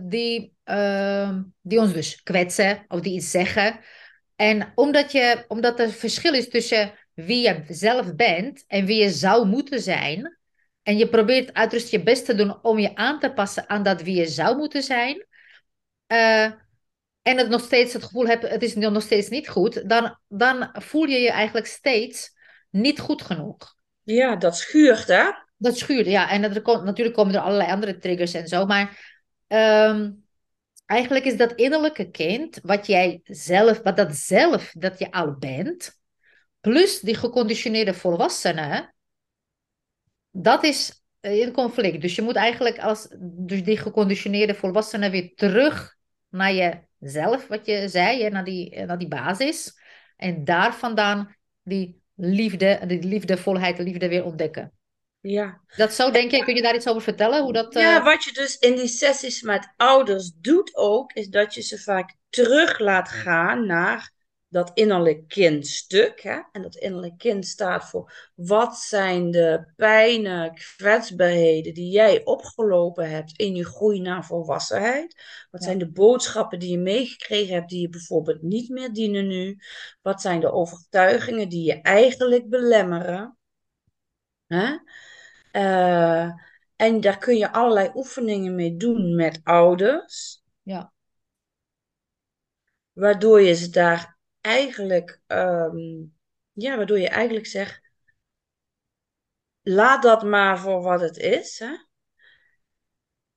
[0.02, 3.80] die, ehm, die ons dus kwetsen of die iets zeggen.
[4.36, 9.10] En omdat, je, omdat er verschil is tussen wie je zelf bent en wie je
[9.10, 10.38] zou moeten zijn.
[10.82, 14.02] En je probeert uiterst je best te doen om je aan te passen aan dat
[14.02, 15.26] wie je zou moeten zijn.
[16.06, 16.44] eh,
[17.22, 19.88] en het nog steeds het gevoel hebt, het is nog steeds niet goed.
[19.88, 22.32] Dan, dan voel je je eigenlijk steeds
[22.70, 23.74] niet goed genoeg.
[24.02, 25.24] Ja, dat schuurt, hè?
[25.56, 26.30] Dat schuurt, ja.
[26.30, 28.66] En dat er natuurlijk komen er allerlei andere triggers en zo.
[28.66, 29.14] Maar
[29.46, 30.10] ehm,
[30.92, 36.00] eigenlijk is dat innerlijke kind, wat jij zelf, wat dat zelf, dat je al bent,
[36.60, 38.92] plus die geconditioneerde volwassene,
[40.30, 42.00] dat is in conflict.
[42.00, 45.96] Dus je moet eigenlijk als dus die geconditioneerde volwassene weer terug
[46.28, 46.54] naar
[46.98, 49.78] jezelf, wat je zei, naar die, naar die basis.
[50.16, 54.72] En daar vandaan die liefde, die liefdevolheid, de liefde weer ontdekken.
[55.22, 55.60] Ja.
[55.76, 57.42] Dat zo denk je, kun je daar iets over vertellen?
[57.42, 61.28] Hoe dat, Ja, eh, wat je dus in die sessies met ouders doet ook, is
[61.28, 64.12] dat je ze vaak terug laat gaan naar
[64.48, 66.20] dat innerlijk kindstuk.
[66.20, 66.40] Hè?
[66.52, 73.38] En dat innerlijk kind staat voor wat zijn de pijnen, kwetsbaarheden die jij opgelopen hebt
[73.38, 75.22] in je groei naar volwassenheid?
[75.50, 75.66] Wat Ja.
[75.66, 79.58] zijn de boodschappen die je meegekregen hebt die je bijvoorbeeld niet meer dienen nu?
[80.02, 83.36] Wat zijn de overtuigingen die je eigenlijk belemmeren?
[84.46, 84.76] Hè?
[85.52, 86.30] Eh,
[86.76, 90.92] en daar kun je allerlei oefeningen mee doen met ouders, ja,
[92.92, 96.04] waardoor je ze daar eigenlijk, ehm,
[96.52, 97.80] ja, waardoor je eigenlijk zegt,
[99.62, 101.76] laat dat maar voor wat het is, hè?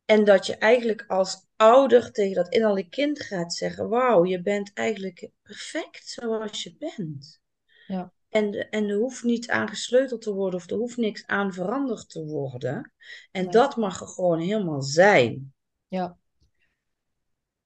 [0.06, 4.74] En dat je eigenlijk als ouder tegen dat innerlijk kind gaat zeggen, wauw, je bent
[4.74, 7.42] eigenlijk perfect zoals je bent.
[7.88, 11.54] ja, En, en er hoeft niet aan gesleuteld te worden of er hoeft niks aan
[11.54, 12.94] veranderd te worden.
[13.32, 13.52] En Nee.
[13.52, 15.54] dat mag er gewoon helemaal zijn.
[15.88, 16.18] ja.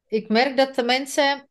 [0.07, 1.49] Ik merk dat de mensen,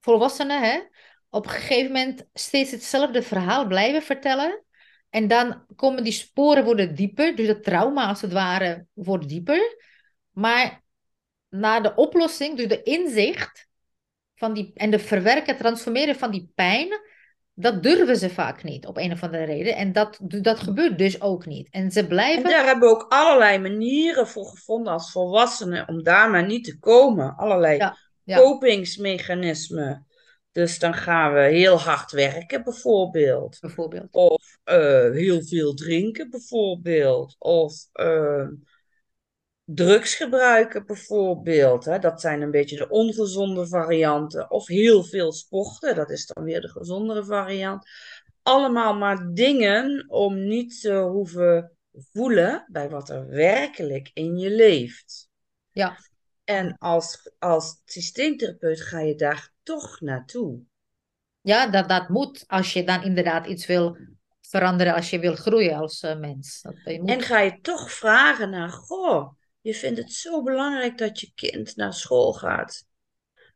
[0.00, 0.80] volwassenen, hè,
[1.28, 4.64] op een gegeven moment steeds hetzelfde verhaal blijven vertellen.
[5.10, 9.76] En dan komen die sporen worden dieper, dus het trauma als het ware wordt dieper.
[10.30, 10.82] Maar
[11.48, 13.68] na de oplossing, dus de inzicht
[14.34, 16.88] van die, en de verwerken, transformeren van die pijn,
[17.60, 19.76] dat durven ze vaak niet op een of andere reden.
[19.76, 21.68] En dat, dat gebeurt dus ook niet.
[21.70, 22.50] En ze En blijven.
[22.50, 26.78] daar hebben we ook allerlei manieren voor gevonden als volwassenen om daar maar niet te
[26.78, 27.36] komen.
[27.36, 30.06] Allerlei Ja, ja, kopingsmechanismen.
[30.52, 33.58] Dus dan gaan we heel hard werken, bijvoorbeeld.
[33.60, 34.08] bijvoorbeeld.
[34.10, 37.36] Of eh, heel veel drinken, bijvoorbeeld.
[37.38, 38.46] Of eh,
[39.70, 41.84] drugs gebruiken, bijvoorbeeld.
[41.84, 41.98] Hè?
[41.98, 44.50] Dat zijn een beetje de ongezonde varianten.
[44.50, 47.88] Of heel veel sporten, dat is dan weer de gezondere variant.
[48.42, 51.76] Allemaal maar dingen om niet te hoeven
[52.12, 55.28] voelen bij wat er werkelijk in je leeft.
[55.70, 55.96] Ja,
[56.44, 60.60] En als, als systeemtherapeut ga je daar toch naartoe.
[61.40, 63.96] ja dat, dat moet als je dan inderdaad iets wil
[64.40, 66.62] veranderen als je wil groeien als uh, mens.
[66.62, 66.74] Dat.
[66.84, 71.76] En ga je toch vragen naar, goh, je vindt het zo belangrijk dat je kind
[71.76, 72.86] naar school gaat.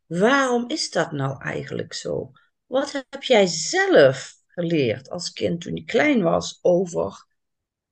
[0.05, 2.31] Waarom is dat nou eigenlijk zo?
[2.65, 7.25] Wat heb jij zelf geleerd als kind toen je klein was over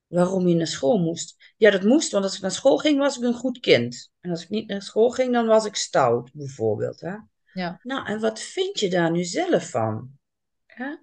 [0.08, 1.54] waarom je naar school moest?
[1.58, 4.12] Ja, dat moest, want als ik naar school ging, was ik een goed kind.
[4.20, 7.00] En als ik niet naar school ging, dan was ik stout, bijvoorbeeld.
[7.00, 7.16] Hè?
[7.54, 7.80] Ja.
[7.84, 10.20] Nou, en wat vind je daar nu zelf van?
[10.66, 10.96] Hè?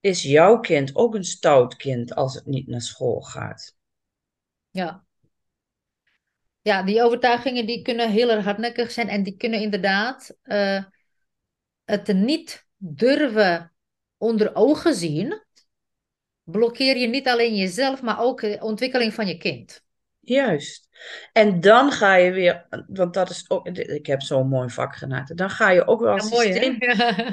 [0.00, 3.76] Is jouw kind ook een stout kind als het niet naar school gaat?
[4.70, 5.04] Ja.
[6.62, 10.84] Ja, die overtuigingen die kunnen heel erg hardnekkig zijn en die kunnen inderdaad uh,
[11.84, 13.72] het niet durven
[14.16, 15.42] onder ogen zien,
[16.42, 19.82] blokkeer je niet alleen jezelf, maar ook de ontwikkeling van je kind.
[20.20, 20.88] Juist.
[21.32, 25.36] En dan ga je weer, want dat is ook, ik heb zo'n mooi vak gemaakt.
[25.36, 26.54] Dan ga je ook wel als, Ja, mooi, hè?
[26.54, 26.78] systeem,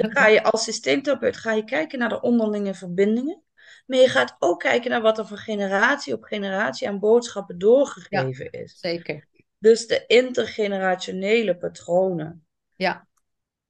[0.00, 3.42] dan ga je als systeemtherapeut ga je kijken naar de onderlinge verbindingen.
[3.90, 8.50] Maar je gaat ook kijken naar wat er van generatie op generatie aan boodschappen doorgegeven
[8.50, 8.78] is.
[8.78, 9.26] Zeker.
[9.58, 12.46] Dus de intergenerationele patronen.
[12.76, 13.08] Ja,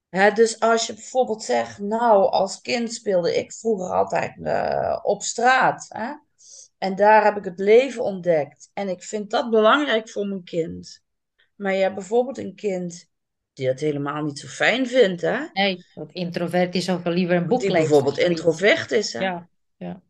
[0.08, 5.22] Hè, dus als je bijvoorbeeld zegt, nou, als kind speelde ik vroeger altijd eh, op
[5.22, 5.86] straat.
[5.88, 6.12] Hè?
[6.78, 8.70] En daar heb ik het leven ontdekt.
[8.72, 11.02] En ik vind dat belangrijk voor mijn kind.
[11.54, 13.08] Maar je hebt bijvoorbeeld een kind
[13.52, 15.20] die dat helemaal niet zo fijn vindt.
[15.20, 15.38] Hè?
[15.52, 17.80] nee, wat introvert is of liever een boek Die leest.
[17.88, 19.12] bijvoorbeeld introvert is.
[19.12, 19.20] Hè?
[19.20, 20.02] Ja, ja.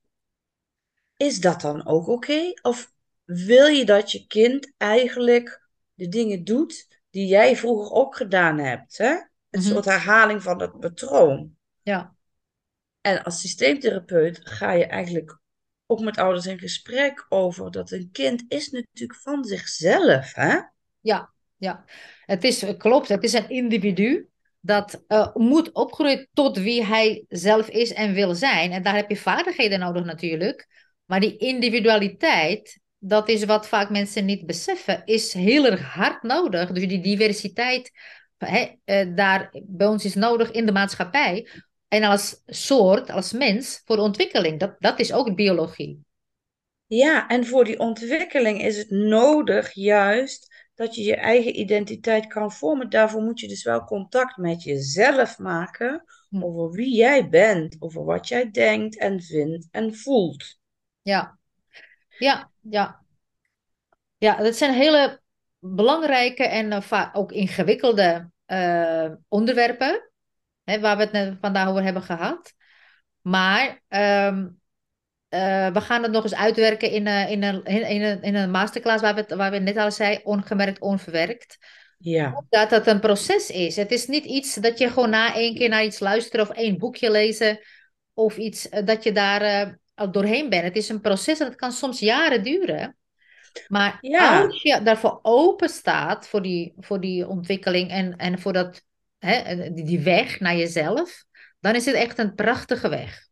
[1.20, 2.52] Is dat dan ook oké?
[2.62, 2.92] Of
[3.24, 8.98] wil je dat je kind eigenlijk de dingen doet die jij vroeger ook gedaan hebt?
[8.98, 9.10] Hè?
[9.10, 9.62] Een Mhm.
[9.62, 11.56] soort herhaling van het patroon.
[11.82, 12.14] ja,
[13.00, 15.38] En als systeemtherapeut ga je eigenlijk
[15.86, 20.58] ook met ouders in gesprek over dat een kind is natuurlijk van zichzelf, hè?
[21.00, 21.84] ja, ja.
[22.24, 24.28] Het is, klopt, het is een individu
[24.60, 28.72] dat eh, moet opgroeien tot wie hij zelf is en wil zijn.
[28.72, 30.68] En daar heb je vaardigheden nodig natuurlijk.
[31.10, 36.72] Maar die individualiteit, dat is wat vaak mensen niet beseffen, is heel erg hard nodig.
[36.72, 37.90] Dus die diversiteit
[38.38, 41.48] hè, eh, daar bij ons is nodig in de maatschappij.
[41.88, 44.60] En als soort, als mens, voor ontwikkeling.
[44.60, 46.04] Dat, dat is ook biologie.
[46.86, 52.52] Ja, en voor die ontwikkeling is het nodig juist dat je je eigen identiteit kan
[52.52, 52.90] vormen.
[52.90, 56.42] Daarvoor moet je dus wel contact met jezelf maken Hm.
[56.44, 60.59] over wie jij bent, over wat jij denkt en vindt en voelt.
[61.10, 61.38] Ja,
[62.18, 63.04] ja, ja.
[64.18, 65.20] Ja, dat zijn hele
[65.58, 70.10] belangrijke en eh, vaak ook ingewikkelde eh, onderwerpen,
[70.64, 72.54] hè, waar we het net vandaag over hebben gehad.
[73.20, 74.48] Maar ehm,
[75.28, 78.50] eh, we gaan het nog eens uitwerken in, een in, een, in, een, in een
[78.50, 81.58] masterclass waar we, het, waar we net al zei, ongemerkt, onverwerkt.
[81.98, 83.76] Ja, Dat dat een proces is.
[83.76, 86.78] Het is niet iets dat je gewoon na één keer naar iets luisteren of één
[86.78, 87.60] boekje lezen
[88.14, 90.64] of iets dat je daar al doorheen bent.
[90.64, 92.96] Het is een proces en het kan soms jaren duren.
[93.68, 94.44] Maar Ja.
[94.44, 98.82] als je daarvoor open staat, voor die, voor die ontwikkeling en, en voor dat,
[99.18, 101.24] hè, die, die weg naar jezelf,
[101.60, 103.28] dan is het echt een prachtige weg.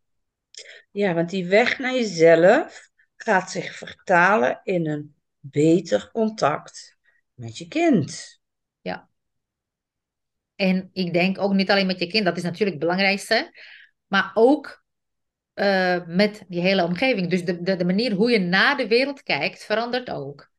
[0.91, 6.97] ja, want die weg naar jezelf gaat zich vertalen in een beter contact
[7.33, 8.37] met je kind.
[10.55, 13.51] En ik denk ook niet alleen met je kind, dat is natuurlijk het belangrijkste,
[14.07, 14.78] maar ook
[15.53, 17.29] eh, met die hele omgeving.
[17.29, 20.51] Dus de, de, de manier hoe je naar de wereld kijkt, verandert ook.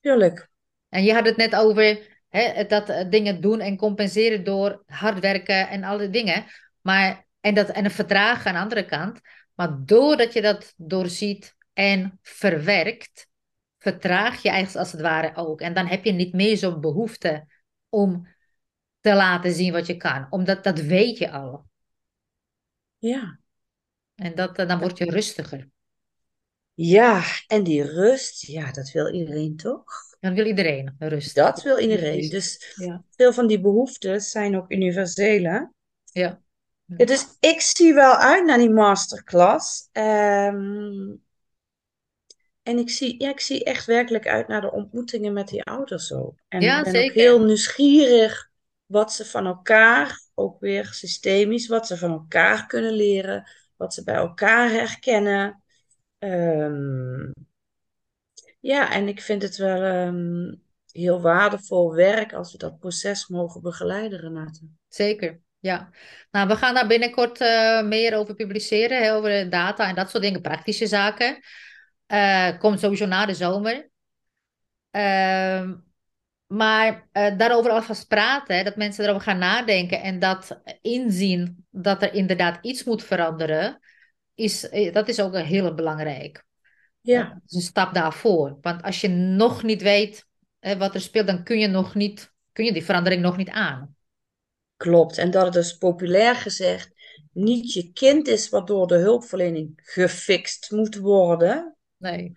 [0.00, 0.48] Tuurlijk.
[0.88, 5.20] En je had het net over hè, dat eh, dingen doen en compenseren door hard
[5.20, 6.44] werken en alle dingen.
[6.80, 9.20] Maar, en, dat, en een vertragen aan de andere kant.
[9.54, 13.28] Maar doordat je dat doorziet en verwerkt,
[13.78, 15.60] vertraag je eigenlijk als het ware ook.
[15.60, 17.46] En dan heb je niet meer zo'n behoefte
[17.88, 18.28] om
[19.00, 20.26] te laten zien wat je kan.
[20.30, 21.66] Omdat dat weet je al.
[22.98, 23.39] Ja.
[24.20, 25.68] En dat, eh, dan word je rustiger.
[26.74, 29.84] Ja, en die rust, ja, dat wil iedereen toch?
[30.20, 31.34] Dan wil iedereen rust.
[31.34, 32.28] Dat wil iedereen.
[32.28, 33.04] Dus Ja.
[33.16, 35.60] veel van die behoeftes zijn ook universeel, hè?
[36.04, 36.40] Ja.
[36.84, 39.88] Ja, dus ik zie wel uit naar die masterclass.
[39.92, 41.14] Ehm,
[42.62, 46.12] en ik zie, ja, ik zie echt werkelijk uit naar de ontmoetingen met die ouders
[46.12, 46.34] ook.
[46.48, 47.10] En Ja, ik ben zeker.
[47.10, 48.50] ook heel nieuwsgierig
[48.86, 53.50] wat ze van elkaar, ook weer systemisch, wat ze van elkaar kunnen leren,
[53.80, 55.62] wat ze bij elkaar herkennen.
[56.18, 57.30] Ehm,
[58.60, 60.54] ja, en ik vind het wel ehm,
[60.92, 64.60] heel waardevol werk als we dat proces mogen begeleiden, Renate.
[64.88, 65.90] Zeker, ja.
[66.30, 70.22] Nou, we gaan daar binnenkort eh, meer over publiceren, hè, over data en dat soort
[70.22, 71.40] dingen, praktische zaken.
[72.06, 73.90] Eh, komt sowieso na de zomer.
[74.90, 75.74] Ehm,
[76.52, 82.02] maar eh, daarover alvast praten, hè, dat mensen erover gaan nadenken en dat inzien dat
[82.02, 83.80] er inderdaad iets moet veranderen,
[84.34, 86.44] is, eh, dat is ook heel belangrijk.
[87.00, 87.22] Ja.
[87.22, 88.58] Dat is een stap daarvoor.
[88.60, 90.26] Want als je nog niet weet
[90.58, 93.50] eh, wat er speelt, dan kun je, nog niet, kun je die verandering nog niet
[93.50, 93.96] aan.
[94.76, 95.18] Klopt.
[95.18, 96.92] En dat het dus populair gezegd
[97.32, 101.76] niet je kind is waardoor de hulpverlening gefixt moet worden.
[101.96, 102.32] Nee.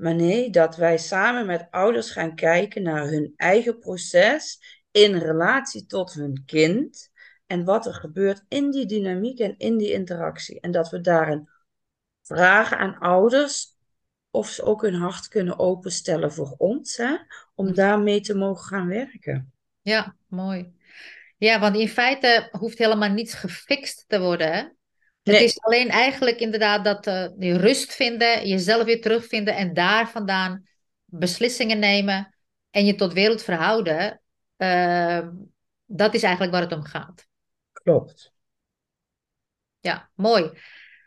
[0.00, 5.86] Maar nee, dat wij samen met ouders gaan kijken naar hun eigen proces in relatie
[5.86, 7.10] tot hun kind.
[7.46, 10.60] En wat er gebeurt in die dynamiek en in die interactie.
[10.60, 11.48] En dat we daarin
[12.22, 13.76] vragen aan ouders
[14.30, 17.16] of ze ook hun hart kunnen openstellen voor ons, hè,
[17.54, 19.52] om daarmee te mogen gaan werken.
[19.80, 20.72] Ja, mooi.
[21.36, 24.52] Ja, want in feite hoeft helemaal niets gefixt te worden.
[24.52, 24.68] Hè?
[25.22, 30.08] Het is alleen eigenlijk inderdaad dat eh, die rust vinden, jezelf weer terugvinden en daar
[30.08, 30.68] vandaan
[31.04, 32.34] beslissingen nemen
[32.70, 34.20] en je tot wereld verhouden.
[34.56, 35.28] Eh,
[35.84, 37.26] dat is eigenlijk waar het om gaat.
[37.72, 38.32] Klopt.
[39.80, 40.50] Ja, mooi.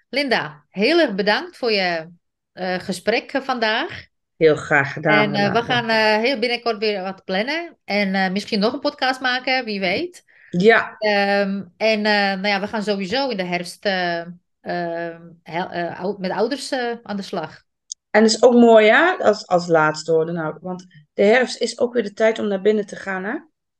[0.10, 2.10] Linda, heel erg bedankt voor je
[2.52, 4.06] eh, gesprek vandaag.
[4.38, 5.34] Heel graag gedaan.
[5.34, 5.90] En eh, we gaan
[6.20, 7.78] heel binnenkort weer wat plannen.
[7.84, 10.24] En misschien nog een podcast maken, wie weet.
[10.58, 14.20] Ja, Ehm, en eh, nou ja, we gaan sowieso in de herfst eh,
[14.62, 16.74] ehm, eh, met ouders
[17.04, 17.64] aan de slag.
[18.10, 20.32] en het is ook mooi, hè, als, als laatste hoorde.
[20.32, 23.36] Nou, want de herfst is ook weer de tijd om naar binnen te gaan, hè?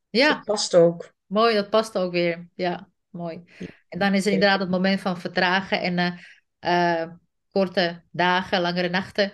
[0.10, 1.14] Ja, dat past ook.
[1.26, 2.48] mooi, dat past ook weer.
[2.56, 3.44] Ja, mooi.
[3.90, 6.20] En dan is er inderdaad het moment van vertragen en
[7.52, 9.32] korte dagen, langere nachten.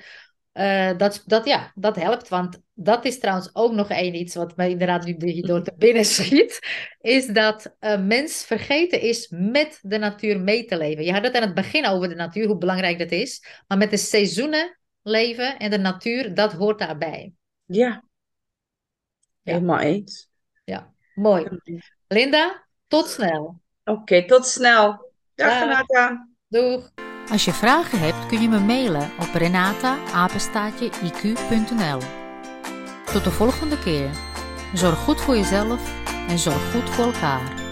[0.52, 4.56] Eh, dat, dat, ja, dat helpt, want dat is trouwens ook nog één iets wat
[4.56, 6.60] mij inderdaad nu hierdoor te binnen schiet,
[7.02, 11.04] is dat een mens vergeten is met de natuur mee te leven.
[11.04, 13.90] Je had het aan het begin over de natuur, hoe belangrijk dat is, maar met
[13.90, 17.34] de seizoenen leven en de natuur, dat hoort daarbij.
[17.66, 18.04] Ja,
[19.42, 19.54] Ja.
[19.54, 20.30] helemaal eens.
[20.64, 21.48] Ja, mooi.
[22.08, 23.62] Linda, tot snel.
[23.84, 25.12] Oké, tot snel.
[25.36, 25.60] Dag Dag.
[25.60, 26.28] Renata.
[26.48, 27.09] Doeg.
[27.32, 30.10] Als je vragen hebt kun je me mailen op renata.iq.nl.
[33.06, 34.10] Tot de volgende keer.
[34.74, 35.82] Zorg goed voor jezelf
[36.28, 37.69] en zorg goed voor elkaar.